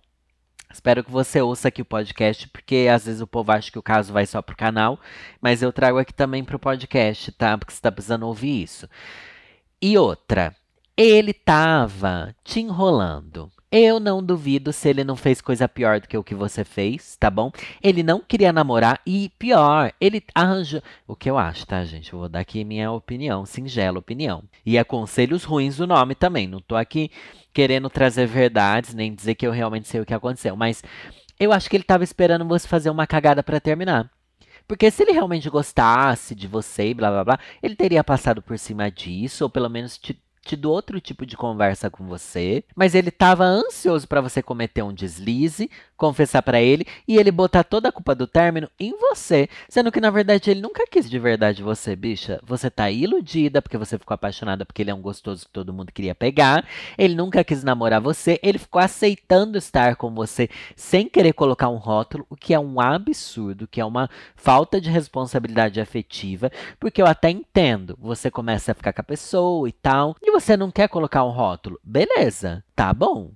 Espero 0.72 1.04
que 1.04 1.10
você 1.10 1.40
ouça 1.42 1.68
aqui 1.68 1.82
o 1.82 1.84
podcast, 1.84 2.48
porque 2.48 2.88
às 2.90 3.04
vezes 3.04 3.20
o 3.20 3.26
povo 3.26 3.52
acha 3.52 3.70
que 3.70 3.78
o 3.78 3.82
caso 3.82 4.12
vai 4.12 4.24
só 4.24 4.40
pro 4.40 4.56
canal, 4.56 4.98
mas 5.40 5.62
eu 5.62 5.70
trago 5.70 5.98
aqui 5.98 6.14
também 6.14 6.42
pro 6.42 6.58
podcast, 6.58 7.30
tá? 7.32 7.58
Porque 7.58 7.74
você 7.74 7.80
tá 7.80 7.92
precisando 7.92 8.26
ouvir 8.26 8.62
isso. 8.62 8.88
E 9.80 9.98
outra, 9.98 10.54
Ele 10.96 11.32
tava 11.32 12.34
te 12.44 12.60
enrolando. 12.60 13.50
Eu 13.70 13.98
não 13.98 14.22
duvido 14.22 14.70
se 14.70 14.90
ele 14.90 15.02
não 15.02 15.16
fez 15.16 15.40
coisa 15.40 15.66
pior 15.66 15.98
do 15.98 16.06
que 16.06 16.18
o 16.18 16.22
que 16.22 16.34
você 16.34 16.62
fez, 16.62 17.16
tá 17.16 17.30
bom? 17.30 17.50
Ele 17.82 18.02
não 18.02 18.20
queria 18.20 18.52
namorar 18.52 19.00
e 19.06 19.30
pior, 19.38 19.90
ele 19.98 20.22
arranjou. 20.34 20.82
O 21.08 21.16
que 21.16 21.30
eu 21.30 21.38
acho, 21.38 21.66
tá, 21.66 21.82
gente? 21.82 22.12
Eu 22.12 22.18
vou 22.18 22.28
dar 22.28 22.40
aqui 22.40 22.62
minha 22.62 22.92
opinião, 22.92 23.46
singela 23.46 23.98
opinião. 23.98 24.44
E 24.66 24.76
é 24.76 24.84
conselhos 24.84 25.44
ruins 25.44 25.80
o 25.80 25.86
nome 25.86 26.14
também. 26.14 26.46
Não 26.46 26.60
tô 26.60 26.76
aqui 26.76 27.10
querendo 27.54 27.88
trazer 27.88 28.26
verdades, 28.26 28.92
nem 28.92 29.14
dizer 29.14 29.34
que 29.34 29.46
eu 29.46 29.52
realmente 29.52 29.88
sei 29.88 30.02
o 30.02 30.06
que 30.06 30.12
aconteceu. 30.12 30.54
Mas 30.54 30.84
eu 31.40 31.50
acho 31.50 31.70
que 31.70 31.76
ele 31.76 31.84
tava 31.84 32.04
esperando 32.04 32.46
você 32.46 32.68
fazer 32.68 32.90
uma 32.90 33.06
cagada 33.06 33.42
para 33.42 33.58
terminar. 33.58 34.10
Porque 34.68 34.90
se 34.90 35.02
ele 35.02 35.12
realmente 35.12 35.48
gostasse 35.48 36.34
de 36.34 36.46
você 36.46 36.90
e 36.90 36.94
blá 36.94 37.10
blá 37.10 37.24
blá, 37.24 37.38
ele 37.62 37.74
teria 37.74 38.04
passado 38.04 38.42
por 38.42 38.58
cima 38.58 38.90
disso, 38.90 39.44
ou 39.44 39.50
pelo 39.50 39.68
menos 39.68 39.98
te 39.98 40.21
tido 40.44 40.70
outro 40.70 41.00
tipo 41.00 41.24
de 41.24 41.36
conversa 41.36 41.88
com 41.88 42.04
você, 42.06 42.64
mas 42.74 42.94
ele 42.94 43.08
estava 43.08 43.44
ansioso 43.44 44.06
para 44.08 44.20
você 44.20 44.42
cometer 44.42 44.82
um 44.82 44.92
deslize, 44.92 45.70
confessar 45.96 46.42
para 46.42 46.60
ele 46.60 46.84
e 47.06 47.16
ele 47.16 47.30
botar 47.30 47.62
toda 47.62 47.88
a 47.88 47.92
culpa 47.92 48.14
do 48.14 48.26
término 48.26 48.68
em 48.78 48.92
você, 48.98 49.48
sendo 49.68 49.92
que 49.92 50.00
na 50.00 50.10
verdade 50.10 50.50
ele 50.50 50.60
nunca 50.60 50.84
quis 50.86 51.08
de 51.08 51.18
verdade 51.18 51.62
você, 51.62 51.94
bicha. 51.94 52.40
Você 52.44 52.68
tá 52.68 52.90
iludida 52.90 53.62
porque 53.62 53.78
você 53.78 53.96
ficou 53.96 54.14
apaixonada 54.14 54.66
porque 54.66 54.82
ele 54.82 54.90
é 54.90 54.94
um 54.94 55.00
gostoso 55.00 55.46
que 55.46 55.52
todo 55.52 55.72
mundo 55.72 55.92
queria 55.92 56.14
pegar. 56.14 56.66
Ele 56.98 57.14
nunca 57.14 57.44
quis 57.44 57.62
namorar 57.62 58.00
você, 58.00 58.40
ele 58.42 58.58
ficou 58.58 58.80
aceitando 58.80 59.56
estar 59.56 59.94
com 59.94 60.12
você 60.12 60.48
sem 60.74 61.08
querer 61.08 61.34
colocar 61.34 61.68
um 61.68 61.76
rótulo, 61.76 62.26
o 62.28 62.36
que 62.36 62.52
é 62.52 62.58
um 62.58 62.80
absurdo, 62.80 63.68
que 63.68 63.80
é 63.80 63.84
uma 63.84 64.10
falta 64.34 64.80
de 64.80 64.90
responsabilidade 64.90 65.80
afetiva, 65.80 66.50
porque 66.80 67.00
eu 67.00 67.06
até 67.06 67.30
entendo, 67.30 67.96
você 68.00 68.30
começa 68.30 68.72
a 68.72 68.74
ficar 68.74 68.92
com 68.92 69.00
a 69.00 69.04
pessoa 69.04 69.68
e 69.68 69.72
tal, 69.72 70.16
e 70.20 70.31
você 70.32 70.56
não 70.56 70.70
quer 70.70 70.88
colocar 70.88 71.24
um 71.24 71.30
rótulo. 71.30 71.78
Beleza, 71.84 72.64
tá 72.74 72.92
bom. 72.92 73.32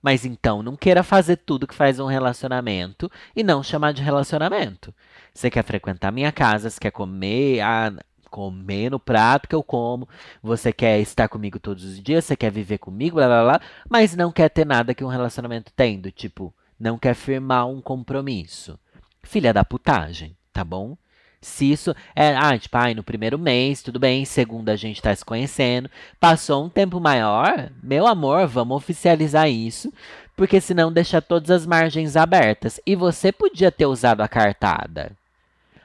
Mas 0.00 0.24
então 0.24 0.62
não 0.62 0.76
queira 0.76 1.02
fazer 1.02 1.36
tudo 1.36 1.66
que 1.66 1.74
faz 1.74 1.98
um 1.98 2.06
relacionamento 2.06 3.10
e 3.34 3.42
não 3.42 3.62
chamar 3.62 3.92
de 3.92 4.02
relacionamento. 4.02 4.94
Você 5.34 5.50
quer 5.50 5.64
frequentar 5.64 6.12
minha 6.12 6.32
casa, 6.32 6.70
você 6.70 6.78
quer 6.78 6.92
comer, 6.92 7.60
ah, 7.60 7.92
comer 8.30 8.90
no 8.90 9.00
prato 9.00 9.48
que 9.48 9.54
eu 9.54 9.62
como, 9.62 10.08
você 10.42 10.72
quer 10.72 11.00
estar 11.00 11.28
comigo 11.28 11.58
todos 11.58 11.84
os 11.84 12.00
dias, 12.00 12.24
você 12.24 12.36
quer 12.36 12.50
viver 12.50 12.78
comigo, 12.78 13.16
blá 13.16 13.26
blá 13.26 13.42
blá, 13.42 13.60
mas 13.88 14.14
não 14.14 14.30
quer 14.30 14.48
ter 14.48 14.64
nada 14.64 14.94
que 14.94 15.04
um 15.04 15.08
relacionamento 15.08 15.72
tem, 15.74 16.00
do 16.00 16.12
tipo, 16.12 16.54
não 16.78 16.98
quer 16.98 17.14
firmar 17.14 17.66
um 17.66 17.80
compromisso. 17.80 18.78
Filha 19.22 19.52
da 19.52 19.64
putagem, 19.64 20.36
tá 20.52 20.64
bom? 20.64 20.96
Se 21.40 21.70
isso 21.70 21.94
é, 22.16 22.34
ah, 22.36 22.58
tipo, 22.58 22.76
no 22.96 23.02
primeiro 23.02 23.38
mês, 23.38 23.82
tudo 23.82 23.98
bem, 23.98 24.24
segundo 24.24 24.68
a 24.68 24.76
gente 24.76 25.00
tá 25.00 25.14
se 25.14 25.24
conhecendo, 25.24 25.88
passou 26.18 26.64
um 26.64 26.68
tempo 26.68 26.98
maior, 26.98 27.70
meu 27.82 28.06
amor, 28.06 28.46
vamos 28.48 28.76
oficializar 28.76 29.48
isso, 29.48 29.92
porque 30.36 30.60
senão 30.60 30.92
deixa 30.92 31.22
todas 31.22 31.50
as 31.50 31.64
margens 31.64 32.16
abertas. 32.16 32.80
E 32.84 32.96
você 32.96 33.30
podia 33.30 33.70
ter 33.70 33.86
usado 33.86 34.20
a 34.20 34.28
cartada. 34.28 35.12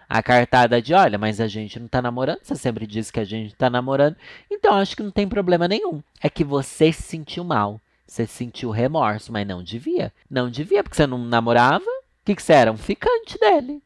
A 0.10 0.22
cartada 0.22 0.82
de, 0.82 0.94
olha, 0.94 1.18
mas 1.18 1.40
a 1.40 1.48
gente 1.48 1.80
não 1.80 1.88
tá 1.88 2.02
namorando, 2.02 2.40
você 2.44 2.56
sempre 2.56 2.86
diz 2.86 3.12
que 3.12 3.20
a 3.20 3.24
gente 3.24 3.56
tá 3.56 3.70
namorando, 3.70 4.16
então 4.50 4.76
acho 4.76 4.96
que 4.96 5.04
não 5.04 5.12
tem 5.12 5.28
problema 5.28 5.68
nenhum. 5.68 6.02
É 6.22 6.30
que 6.30 6.44
você 6.44 6.92
se 6.92 7.04
sentiu 7.04 7.44
mal, 7.44 7.80
você 8.08 8.28
sentiu 8.28 8.70
remorso, 8.70 9.32
mas 9.32 9.48
não 9.48 9.64
devia. 9.64 10.12
Não 10.30 10.50
devia, 10.50 10.84
porque 10.84 10.96
você 10.96 11.08
não 11.08 11.18
namorava. 11.18 11.86
O 11.86 12.26
que, 12.26 12.36
que 12.36 12.44
você 12.44 12.54
era? 12.54 12.72
Um 12.72 12.78
ficante 12.78 13.40
dele. 13.40 13.82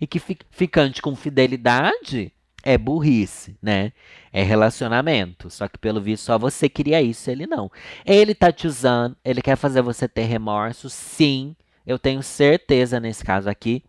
E 0.00 0.06
que 0.06 0.20
ficante 0.50 1.02
com 1.02 1.14
fidelidade 1.14 2.32
é 2.62 2.76
burrice, 2.78 3.56
né? 3.62 3.92
É 4.32 4.42
relacionamento. 4.42 5.50
Só 5.50 5.68
que 5.68 5.78
pelo 5.78 6.00
visto 6.00 6.24
só 6.24 6.38
você 6.38 6.68
queria 6.68 7.02
isso, 7.02 7.30
ele 7.30 7.46
não. 7.46 7.70
Ele 8.04 8.34
tá 8.34 8.52
te 8.52 8.66
usando, 8.66 9.16
ele 9.24 9.42
quer 9.42 9.56
fazer 9.56 9.82
você 9.82 10.08
ter 10.08 10.24
remorso, 10.24 10.88
sim. 10.88 11.54
Eu 11.86 11.98
tenho 11.98 12.22
certeza 12.22 13.00
nesse 13.00 13.24
caso 13.24 13.48
aqui. 13.48 13.82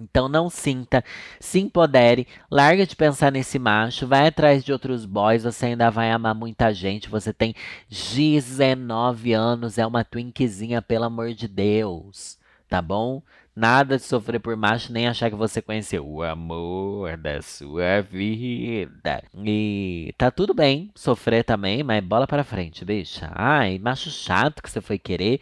Então 0.00 0.28
não 0.28 0.48
sinta, 0.48 1.04
se 1.40 1.58
empodere, 1.58 2.26
larga 2.48 2.86
de 2.86 2.94
pensar 2.94 3.32
nesse 3.32 3.58
macho, 3.58 4.06
vai 4.06 4.28
atrás 4.28 4.62
de 4.62 4.72
outros 4.72 5.04
boys, 5.04 5.42
você 5.42 5.66
ainda 5.66 5.90
vai 5.90 6.10
amar 6.12 6.34
muita 6.34 6.72
gente. 6.72 7.08
Você 7.08 7.32
tem 7.32 7.54
19 7.88 9.32
anos, 9.32 9.76
é 9.76 9.84
uma 9.84 10.04
twinkzinha, 10.04 10.80
pelo 10.80 11.04
amor 11.04 11.34
de 11.34 11.48
Deus, 11.48 12.38
tá 12.68 12.80
bom? 12.80 13.22
Nada 13.58 13.96
de 13.96 14.04
sofrer 14.04 14.38
por 14.38 14.56
macho, 14.56 14.92
nem 14.92 15.08
achar 15.08 15.28
que 15.28 15.34
você 15.34 15.60
conheceu 15.60 16.06
o 16.06 16.22
amor 16.22 17.16
da 17.16 17.42
sua 17.42 18.00
vida. 18.02 19.20
E 19.44 20.14
tá 20.16 20.30
tudo 20.30 20.54
bem 20.54 20.92
sofrer 20.94 21.42
também, 21.42 21.82
mas 21.82 22.04
bola 22.04 22.24
para 22.24 22.44
frente, 22.44 22.84
bicha. 22.84 23.32
Ai, 23.34 23.76
macho 23.80 24.10
chato 24.10 24.62
que 24.62 24.70
você 24.70 24.80
foi 24.80 24.96
querer. 24.96 25.40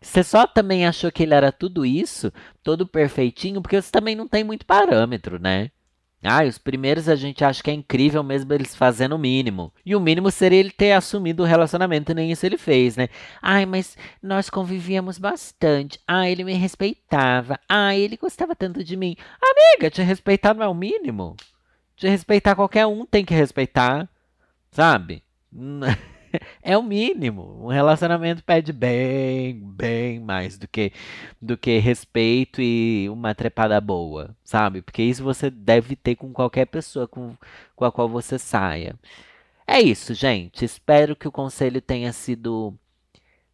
Você 0.00 0.24
só 0.24 0.46
também 0.46 0.86
achou 0.86 1.12
que 1.12 1.22
ele 1.22 1.34
era 1.34 1.52
tudo 1.52 1.84
isso, 1.84 2.32
todo 2.62 2.86
perfeitinho, 2.86 3.60
porque 3.60 3.82
você 3.82 3.92
também 3.92 4.16
não 4.16 4.26
tem 4.26 4.42
muito 4.42 4.64
parâmetro, 4.64 5.38
né? 5.38 5.70
Ah, 6.22 6.44
os 6.44 6.58
primeiros 6.58 7.08
a 7.08 7.16
gente 7.16 7.42
acha 7.42 7.62
que 7.62 7.70
é 7.70 7.74
incrível 7.74 8.22
mesmo 8.22 8.52
eles 8.52 8.76
fazendo 8.76 9.14
o 9.14 9.18
mínimo. 9.18 9.72
E 9.84 9.96
o 9.96 10.00
mínimo 10.00 10.30
seria 10.30 10.58
ele 10.58 10.70
ter 10.70 10.92
assumido 10.92 11.42
o 11.42 11.46
relacionamento, 11.46 12.12
nem 12.12 12.30
isso 12.30 12.44
ele 12.44 12.58
fez, 12.58 12.94
né? 12.96 13.08
Ai, 13.40 13.64
mas 13.64 13.96
nós 14.22 14.50
convivíamos 14.50 15.18
bastante. 15.18 15.98
Ah, 16.06 16.28
ele 16.28 16.44
me 16.44 16.52
respeitava. 16.52 17.58
Ah, 17.66 17.96
ele 17.96 18.18
gostava 18.18 18.54
tanto 18.54 18.84
de 18.84 18.96
mim. 18.96 19.16
Amiga, 19.40 19.90
te 19.90 20.02
respeitar 20.02 20.52
não 20.52 20.62
é 20.62 20.68
o 20.68 20.74
mínimo. 20.74 21.36
Te 21.96 22.06
respeitar 22.06 22.54
qualquer 22.54 22.86
um 22.86 23.06
tem 23.06 23.24
que 23.24 23.34
respeitar, 23.34 24.08
sabe? 24.70 25.22
é 26.62 26.76
o 26.76 26.82
mínimo. 26.82 27.64
Um 27.64 27.68
relacionamento 27.68 28.42
pede 28.44 28.72
bem, 28.72 29.60
bem 29.62 30.20
mais 30.20 30.58
do 30.58 30.68
que 30.68 30.92
do 31.40 31.56
que 31.56 31.78
respeito 31.78 32.60
e 32.60 33.08
uma 33.08 33.34
trepada 33.34 33.80
boa, 33.80 34.34
sabe? 34.44 34.82
Porque 34.82 35.02
isso 35.02 35.22
você 35.22 35.50
deve 35.50 35.96
ter 35.96 36.16
com 36.16 36.32
qualquer 36.32 36.66
pessoa 36.66 37.08
com, 37.08 37.34
com 37.74 37.84
a 37.84 37.92
qual 37.92 38.08
você 38.08 38.38
saia. 38.38 38.94
É 39.66 39.80
isso, 39.80 40.14
gente. 40.14 40.64
Espero 40.64 41.14
que 41.14 41.28
o 41.28 41.32
conselho 41.32 41.80
tenha 41.80 42.12
sido 42.12 42.74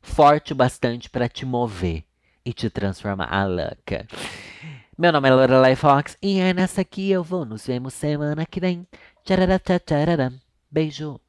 forte 0.01 0.55
bastante 0.55 1.11
para 1.11 1.29
te 1.29 1.45
mover 1.45 2.05
e 2.45 2.53
te 2.53 2.71
transformar 2.71 3.29
a 3.33 3.45
louca. 3.45 4.07
Meu 4.97 5.13
nome 5.13 5.29
é 5.29 5.35
Lorelai 5.35 5.77
Fox 5.77 6.17
e 6.23 6.41
é 6.41 6.55
nessa 6.55 6.83
que 6.85 7.11
eu 7.11 7.23
vou. 7.23 7.45
Nos 7.45 7.67
vemos 7.67 7.93
semana 7.93 8.47
que 8.47 8.61
vem. 8.61 8.87
Beijo. 10.71 11.21